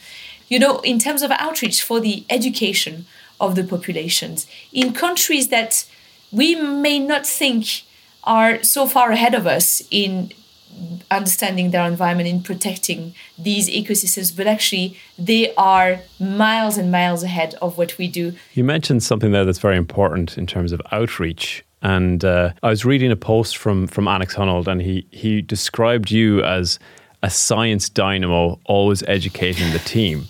[0.49, 3.07] You know, in terms of outreach for the education
[3.41, 5.85] of the populations in countries that
[6.31, 7.83] we may not think
[8.25, 10.31] are so far ahead of us in
[11.11, 17.55] understanding their environment in protecting these ecosystems but actually they are miles and miles ahead
[17.61, 21.65] of what we do you mentioned something there that's very important in terms of outreach
[21.83, 26.11] and uh, I was reading a post from from Alex Honnold, and he he described
[26.11, 26.79] you as
[27.23, 30.27] a science dynamo, always educating the team.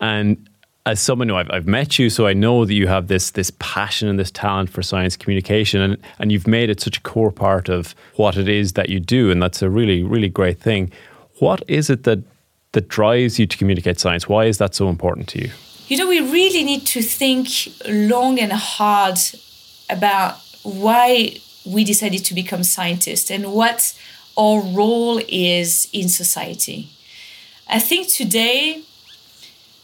[0.00, 0.48] And
[0.84, 3.52] as someone who I've, I've met you, so I know that you have this this
[3.58, 7.32] passion and this talent for science communication, and and you've made it such a core
[7.32, 10.90] part of what it is that you do, and that's a really really great thing.
[11.38, 12.20] What is it that
[12.72, 14.28] that drives you to communicate science?
[14.28, 15.50] Why is that so important to you?
[15.88, 17.48] You know, we really need to think
[17.86, 19.18] long and hard
[19.90, 23.94] about why we decided to become scientists and what
[24.36, 26.88] our role is in society.
[27.68, 28.82] I think today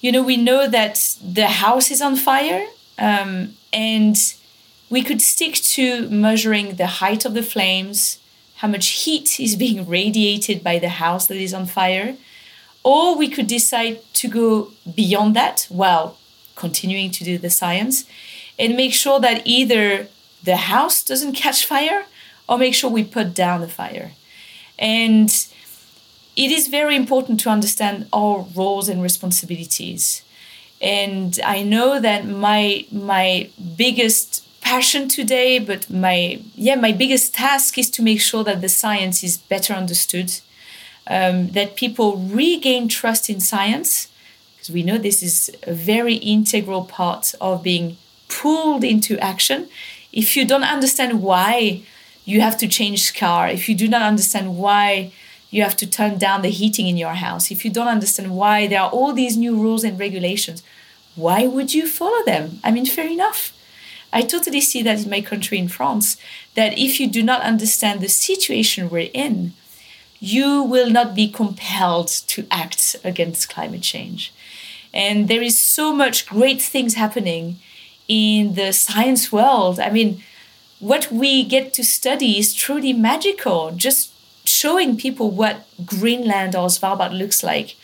[0.01, 2.67] you know, we know that the house is on fire,
[2.99, 4.17] um, and
[4.91, 8.19] we could stick to measuring the height of the flames,
[8.57, 12.17] how much heat is being radiated by the house that is on fire,
[12.85, 16.17] or we could decide to go beyond that while
[16.55, 18.05] continuing to do the science
[18.59, 20.09] and make sure that either
[20.43, 22.05] the house doesn't catch fire
[22.49, 24.13] or make sure we put down the fire.
[24.79, 25.31] And
[26.39, 30.23] it is very important to understand our roles and responsibilities.
[30.81, 37.77] And I know that my my biggest passion today, but my yeah my biggest task
[37.83, 40.31] is to make sure that the science is better understood,
[41.17, 42.11] um, that people
[42.43, 43.91] regain trust in science,
[44.53, 47.97] because we know this is a very integral part of being
[48.29, 49.61] pulled into action.
[50.13, 51.83] If you don't understand why
[52.25, 55.11] you have to change car, if you do not understand why
[55.51, 58.67] you have to turn down the heating in your house, if you don't understand why
[58.67, 60.63] there are all these new rules and regulations,
[61.15, 62.61] why would you follow them?
[62.63, 63.53] I mean, fair enough.
[64.13, 66.17] I totally see that in my country, in France,
[66.55, 69.53] that if you do not understand the situation we're in,
[70.21, 74.33] you will not be compelled to act against climate change.
[74.93, 77.59] And there is so much great things happening
[78.09, 79.79] in the science world.
[79.79, 80.23] I mean,
[80.81, 83.73] what we get to study is truly magical.
[83.73, 84.13] Just
[84.49, 87.77] showing people what Greenland or Svalbard looks like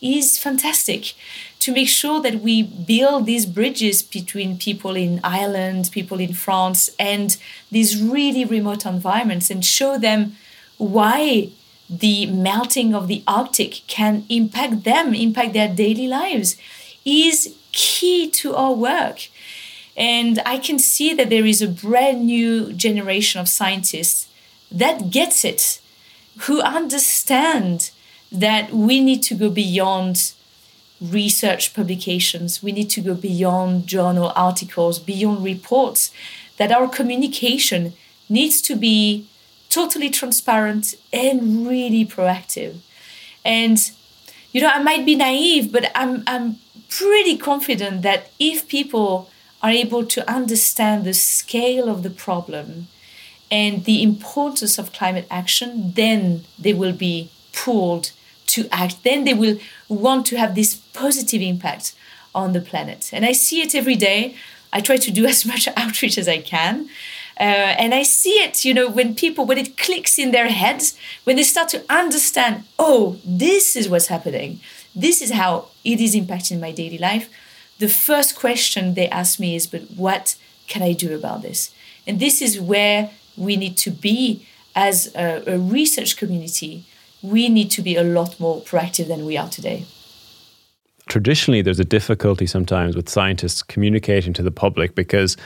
[0.00, 1.14] is fantastic
[1.60, 6.90] to make sure that we build these bridges between people in Ireland, people in France,
[6.98, 7.36] and
[7.70, 10.36] these really remote environments and show them
[10.78, 11.50] why
[11.90, 16.56] the melting of the Arctic can impact them, impact their daily lives,
[17.04, 19.28] is key to our work.
[19.96, 24.28] And I can see that there is a brand new generation of scientists
[24.70, 25.79] that gets it
[26.38, 27.90] who understand
[28.32, 30.32] that we need to go beyond
[31.00, 36.12] research publications, we need to go beyond journal articles, beyond reports,
[36.58, 37.94] that our communication
[38.28, 39.26] needs to be
[39.70, 42.76] totally transparent and really proactive.
[43.44, 43.90] And
[44.52, 46.58] you know, I might be naive, but I'm I'm
[46.88, 49.30] pretty confident that if people
[49.62, 52.88] are able to understand the scale of the problem
[53.50, 58.12] and the importance of climate action, then they will be pulled
[58.48, 59.02] to act.
[59.02, 61.94] Then they will want to have this positive impact
[62.34, 63.10] on the planet.
[63.12, 64.36] And I see it every day.
[64.72, 66.88] I try to do as much outreach as I can.
[67.38, 70.94] Uh, and I see it, you know, when people, when it clicks in their heads,
[71.24, 74.60] when they start to understand, oh, this is what's happening,
[74.94, 77.30] this is how it is impacting my daily life.
[77.78, 80.36] The first question they ask me is, but what
[80.66, 81.72] can I do about this?
[82.06, 83.10] And this is where
[83.40, 86.84] we need to be as a, a research community
[87.22, 89.84] we need to be a lot more proactive than we are today.
[91.08, 95.36] Traditionally there's a difficulty sometimes with scientists communicating to the public because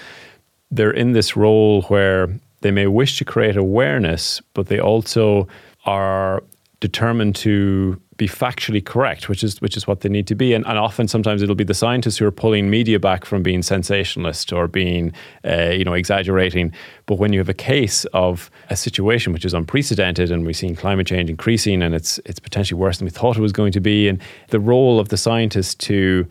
[0.71, 2.29] they're in this role where
[2.61, 5.49] they may wish to create awareness, but they also
[5.85, 6.43] are
[6.81, 10.53] determined to be factually correct, which is which is what they need to be.
[10.53, 13.63] And, and often, sometimes it'll be the scientists who are pulling media back from being
[13.63, 15.13] sensationalist or being,
[15.45, 16.73] uh, you know, exaggerating.
[17.07, 20.77] But when you have a case of a situation which is unprecedented, and we've seen
[20.77, 23.81] climate change increasing, and it's it's potentially worse than we thought it was going to
[23.81, 26.27] be, and the role of the scientists to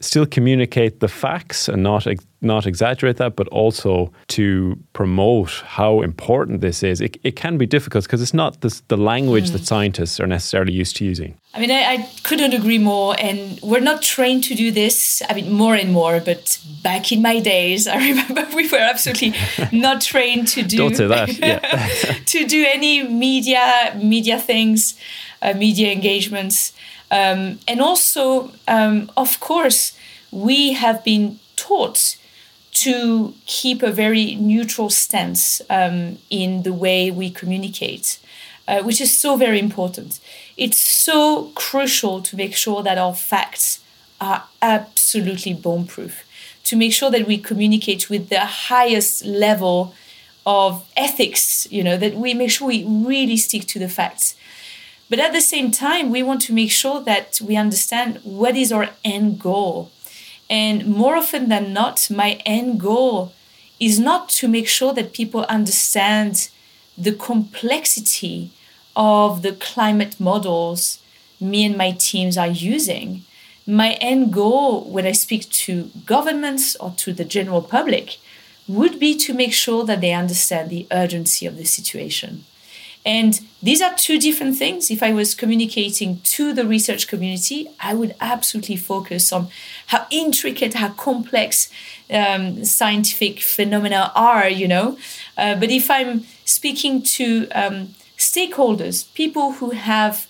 [0.00, 2.06] still communicate the facts and not
[2.42, 7.00] not exaggerate that, but also to promote how important this is.
[7.00, 9.52] It, it can be difficult because it's not this, the language mm.
[9.52, 11.36] that scientists are necessarily used to using.
[11.54, 13.14] I mean, I, I, couldn't agree more.
[13.18, 15.22] And we're not trained to do this.
[15.28, 16.20] I mean, more and more.
[16.20, 19.34] But back in my days, I remember we were absolutely
[19.72, 20.76] not trained to do.
[20.76, 21.28] Don't say that.
[21.42, 22.18] Yeah.
[22.26, 24.98] to do any media media things,
[25.42, 26.72] uh, media engagements.
[27.10, 29.92] Um, and also, um, of course,
[30.30, 32.16] we have been taught
[32.72, 38.18] to keep a very neutral stance um, in the way we communicate,
[38.66, 40.20] uh, which is so very important.
[40.56, 43.80] It's so crucial to make sure that our facts
[44.20, 46.24] are absolutely bomb-proof,
[46.64, 49.94] to make sure that we communicate with the highest level
[50.46, 54.34] of ethics, you know, that we make sure we really stick to the facts.
[55.10, 58.72] But at the same time, we want to make sure that we understand what is
[58.72, 59.90] our end goal.
[60.52, 63.32] And more often than not, my end goal
[63.80, 66.50] is not to make sure that people understand
[66.96, 68.50] the complexity
[68.94, 70.98] of the climate models
[71.40, 73.22] me and my teams are using.
[73.66, 78.18] My end goal when I speak to governments or to the general public
[78.68, 82.44] would be to make sure that they understand the urgency of the situation.
[83.04, 84.90] And these are two different things.
[84.90, 89.48] If I was communicating to the research community, I would absolutely focus on
[89.88, 91.68] how intricate, how complex
[92.12, 94.98] um, scientific phenomena are, you know.
[95.36, 100.28] Uh, but if I'm speaking to um, stakeholders, people who have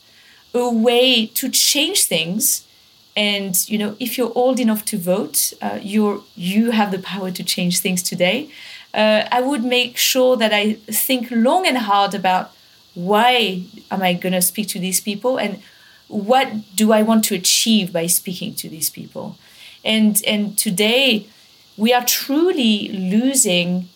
[0.55, 2.67] a way to change things,
[3.15, 7.31] and you know, if you're old enough to vote, uh, you're you have the power
[7.31, 8.51] to change things today.
[8.95, 12.53] Uh, I would make sure that I think long and hard about
[12.95, 15.63] why am I going to speak to these people and
[16.09, 19.37] what do I want to achieve by speaking to these people?
[19.85, 21.27] And and today
[21.77, 23.89] we are truly losing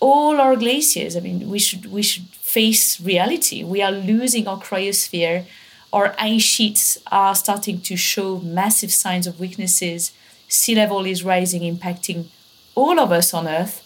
[0.00, 1.16] all our glaciers.
[1.16, 3.64] I mean, we should we should face reality.
[3.64, 5.44] We are losing our cryosphere.
[5.92, 10.12] Our ice sheets are starting to show massive signs of weaknesses.
[10.48, 12.26] Sea level is rising, impacting
[12.74, 13.84] all of us on Earth.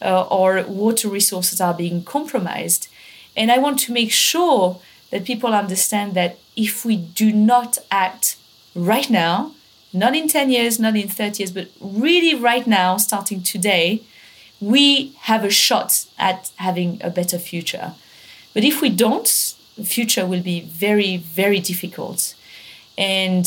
[0.00, 2.88] Uh, our water resources are being compromised.
[3.36, 4.80] And I want to make sure
[5.10, 8.36] that people understand that if we do not act
[8.74, 9.52] right now,
[9.92, 14.02] not in 10 years, not in 30 years, but really right now, starting today,
[14.60, 17.92] we have a shot at having a better future.
[18.54, 22.34] But if we don't, the future will be very, very difficult.
[22.96, 23.46] And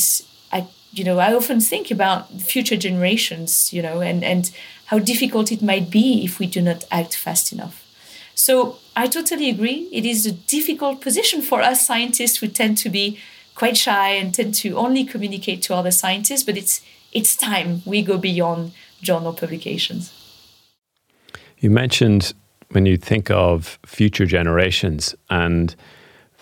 [0.51, 4.51] I, you know, I often think about future generations, you know, and, and
[4.87, 7.84] how difficult it might be if we do not act fast enough.
[8.35, 9.89] So I totally agree.
[9.91, 13.17] It is a difficult position for us scientists who tend to be
[13.55, 16.81] quite shy and tend to only communicate to other scientists, but it's
[17.13, 20.11] it's time we go beyond journal publications.
[21.59, 22.33] You mentioned
[22.71, 25.73] when you think of future generations and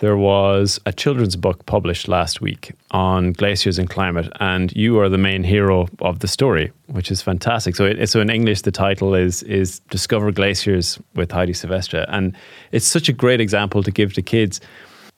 [0.04, 5.08] there was a children's book published last week on glaciers and climate, and you are
[5.08, 7.74] the main hero of the story, which is fantastic.
[7.78, 12.36] So, it, so in English, the title is is Discover Glaciers with Heidi Sevestre, and
[12.74, 14.60] it's such a great example to give to kids.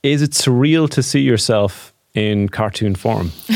[0.04, 3.32] Is it surreal to see yourself in cartoon form?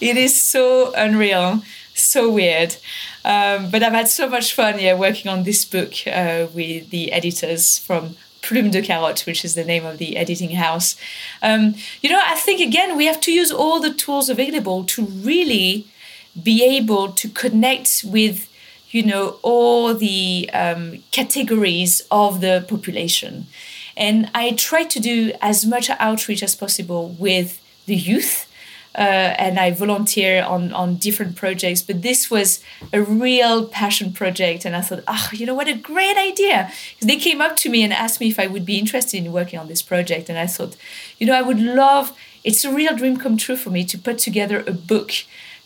[0.00, 1.62] it is so unreal,
[1.94, 2.76] so weird.
[3.24, 7.10] Um, but I've had so much fun, yeah, working on this book uh, with the
[7.10, 10.96] editors from Plume de Carotte, which is the name of the editing house.
[11.40, 15.04] Um, you know, I think again, we have to use all the tools available to
[15.04, 15.86] really
[16.40, 18.48] be able to connect with,
[18.90, 23.46] you know, all the um, categories of the population.
[23.96, 28.51] And I try to do as much outreach as possible with the youth
[28.94, 31.82] uh, and I volunteer on on different projects.
[31.82, 32.60] But this was
[32.92, 36.70] a real passion project, and I thought, oh, you know what, a great idea!
[37.00, 39.58] They came up to me and asked me if I would be interested in working
[39.58, 40.76] on this project, and I thought,
[41.18, 42.12] you know, I would love.
[42.44, 45.12] It's a real dream come true for me to put together a book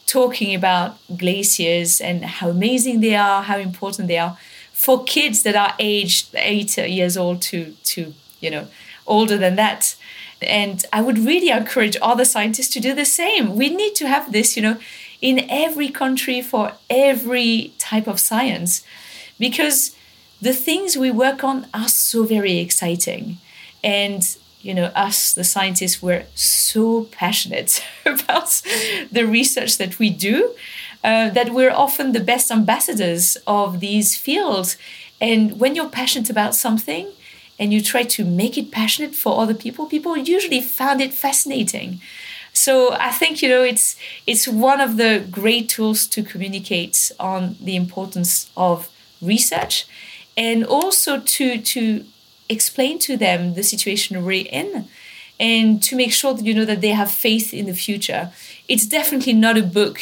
[0.07, 4.37] talking about glaciers and how amazing they are, how important they are
[4.77, 8.67] for kids that are aged eight years old to to you know
[9.07, 9.97] older than that
[10.43, 13.57] and I would really encourage other scientists to do the same.
[13.57, 14.79] We need to have this, you know,
[15.23, 18.85] in every country for every type of science
[19.39, 19.97] because
[20.41, 23.39] the things we work on are so very exciting.
[23.83, 24.23] And
[24.61, 28.63] you know, us, the scientists, we're so passionate about
[29.13, 30.55] the research that we do
[31.05, 34.77] uh, that we're often the best ambassadors of these fields.
[35.21, 37.09] And when you're passionate about something,
[37.59, 42.01] and you try to make it passionate for other people, people usually found it fascinating.
[42.53, 43.97] So I think you know it's
[44.27, 48.89] it's one of the great tools to communicate on the importance of
[49.21, 49.87] research,
[50.37, 52.05] and also to to
[52.49, 54.89] explain to them the situation we're in,
[55.39, 58.33] and to make sure that you know that they have faith in the future.
[58.69, 59.99] It's definitely not a book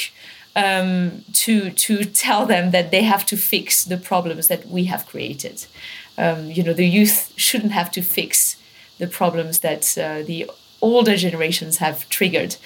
[0.55, 5.07] um, to to tell them that they have to fix the problems that we have
[5.07, 5.67] created.
[6.17, 8.57] Um, you know, the youth shouldn't have to fix
[8.99, 10.51] the problems that uh, the
[10.81, 12.57] older generations have triggered.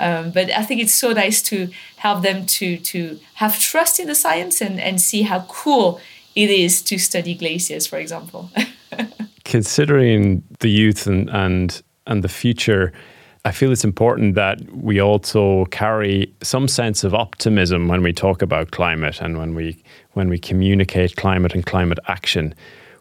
[0.00, 4.06] Um, but I think it's so nice to help them to to have trust in
[4.06, 6.00] the science and, and see how cool
[6.34, 8.50] it is to study glaciers, for example.
[9.44, 12.92] Considering the youth and and and the future,
[13.44, 18.42] I feel it's important that we also carry some sense of optimism when we talk
[18.42, 19.82] about climate and when we
[20.12, 22.54] when we communicate climate and climate action.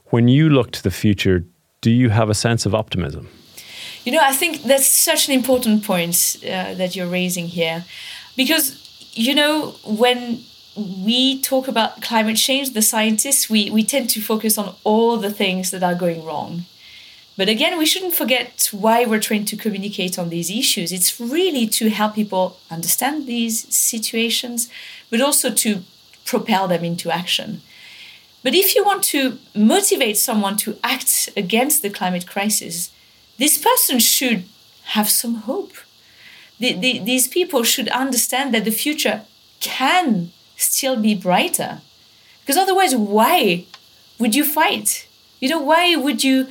[0.09, 1.45] When you look to the future,
[1.81, 3.27] do you have a sense of optimism?
[4.03, 7.83] You know, I think that's such an important point uh, that you're raising here,
[8.37, 8.65] because
[9.13, 10.43] you know when
[10.77, 15.31] we talk about climate change, the scientists we we tend to focus on all the
[15.31, 16.63] things that are going wrong.
[17.35, 20.91] But again, we shouldn't forget why we're trying to communicate on these issues.
[20.91, 24.69] It's really to help people understand these situations,
[25.11, 25.83] but also to
[26.25, 27.61] propel them into action.
[28.43, 32.91] But if you want to motivate someone to act against the climate crisis,
[33.37, 34.45] this person should
[34.85, 35.73] have some hope.
[36.59, 39.21] The, the, these people should understand that the future
[39.59, 41.81] can still be brighter.
[42.41, 43.65] Because otherwise, why
[44.19, 45.07] would you fight?
[45.39, 46.47] You know, why would you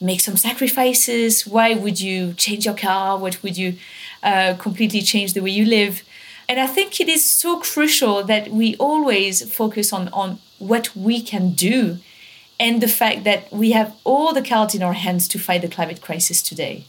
[0.00, 1.46] make some sacrifices?
[1.46, 3.18] Why would you change your car?
[3.18, 3.76] What would you
[4.22, 6.02] uh, completely change the way you live?
[6.52, 11.22] And I think it is so crucial that we always focus on, on what we
[11.22, 11.96] can do
[12.60, 15.68] and the fact that we have all the cards in our hands to fight the
[15.68, 16.84] climate crisis today.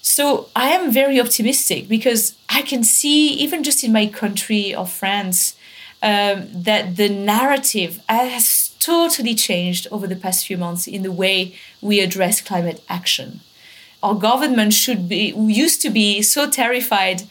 [0.00, 4.90] So I am very optimistic because I can see, even just in my country of
[4.90, 5.56] France,
[6.02, 11.54] um, that the narrative has totally changed over the past few months in the way
[11.82, 13.40] we address climate action.
[14.02, 17.24] Our government should be used to be so terrified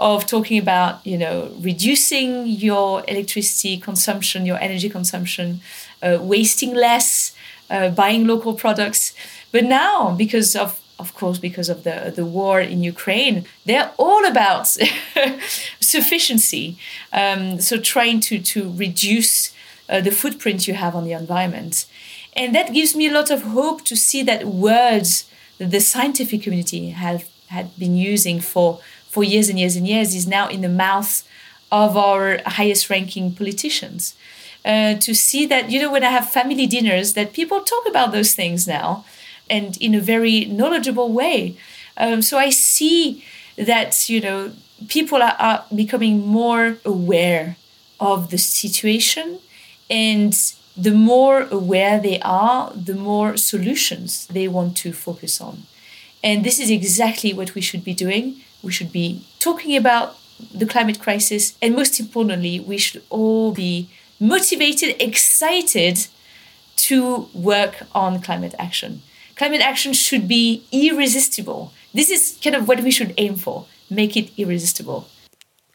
[0.00, 5.60] of talking about you know reducing your electricity consumption, your energy consumption,
[6.02, 7.34] uh, wasting less,
[7.68, 9.14] uh, buying local products.
[9.52, 14.26] But now, because of of course, because of the, the war in Ukraine, they're all
[14.26, 14.66] about
[15.80, 16.76] sufficiency.
[17.10, 19.54] Um, so trying to, to reduce
[19.88, 21.86] uh, the footprint you have on the environment.
[22.34, 25.24] And that gives me a lot of hope to see that words
[25.58, 28.80] that the scientific community have had been using for,
[29.10, 31.26] for years and years and years is now in the mouth
[31.70, 34.14] of our highest ranking politicians.
[34.64, 38.12] Uh, to see that, you know, when I have family dinners, that people talk about
[38.12, 39.04] those things now
[39.48, 41.56] and in a very knowledgeable way.
[41.96, 43.24] Um, so I see
[43.56, 44.52] that, you know,
[44.88, 47.56] people are, are becoming more aware
[47.98, 49.38] of the situation
[49.88, 50.34] and
[50.76, 55.64] the more aware they are, the more solutions they want to focus on.
[56.22, 58.42] And this is exactly what we should be doing.
[58.62, 60.16] We should be talking about
[60.54, 66.06] the climate crisis, and most importantly, we should all be motivated, excited
[66.76, 69.02] to work on climate action.
[69.36, 71.72] Climate action should be irresistible.
[71.94, 75.06] This is kind of what we should aim for make it irresistible.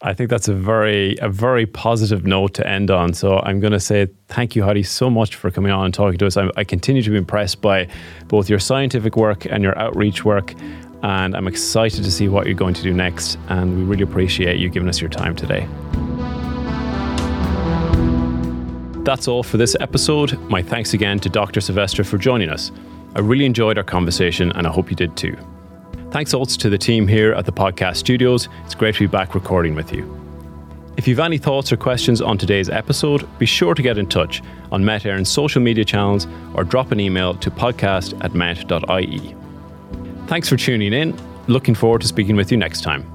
[0.01, 3.13] I think that's a very a very positive note to end on.
[3.13, 6.17] So I'm going to say thank you, Heidi, so much for coming on and talking
[6.19, 6.37] to us.
[6.37, 7.87] I, I continue to be impressed by
[8.27, 10.53] both your scientific work and your outreach work,
[11.03, 13.37] and I'm excited to see what you're going to do next.
[13.49, 15.67] And we really appreciate you giving us your time today.
[19.03, 20.39] That's all for this episode.
[20.49, 21.59] My thanks again to Dr.
[21.59, 22.71] Sevestre for joining us.
[23.15, 25.37] I really enjoyed our conversation, and I hope you did too.
[26.09, 28.49] Thanks also to the team here at the podcast studios.
[28.65, 30.25] It's great to be back recording with you.
[30.97, 34.41] If you've any thoughts or questions on today's episode, be sure to get in touch
[34.71, 39.35] on Met social media channels or drop an email to podcast at met.ie.
[40.27, 41.17] Thanks for tuning in.
[41.47, 43.14] Looking forward to speaking with you next time.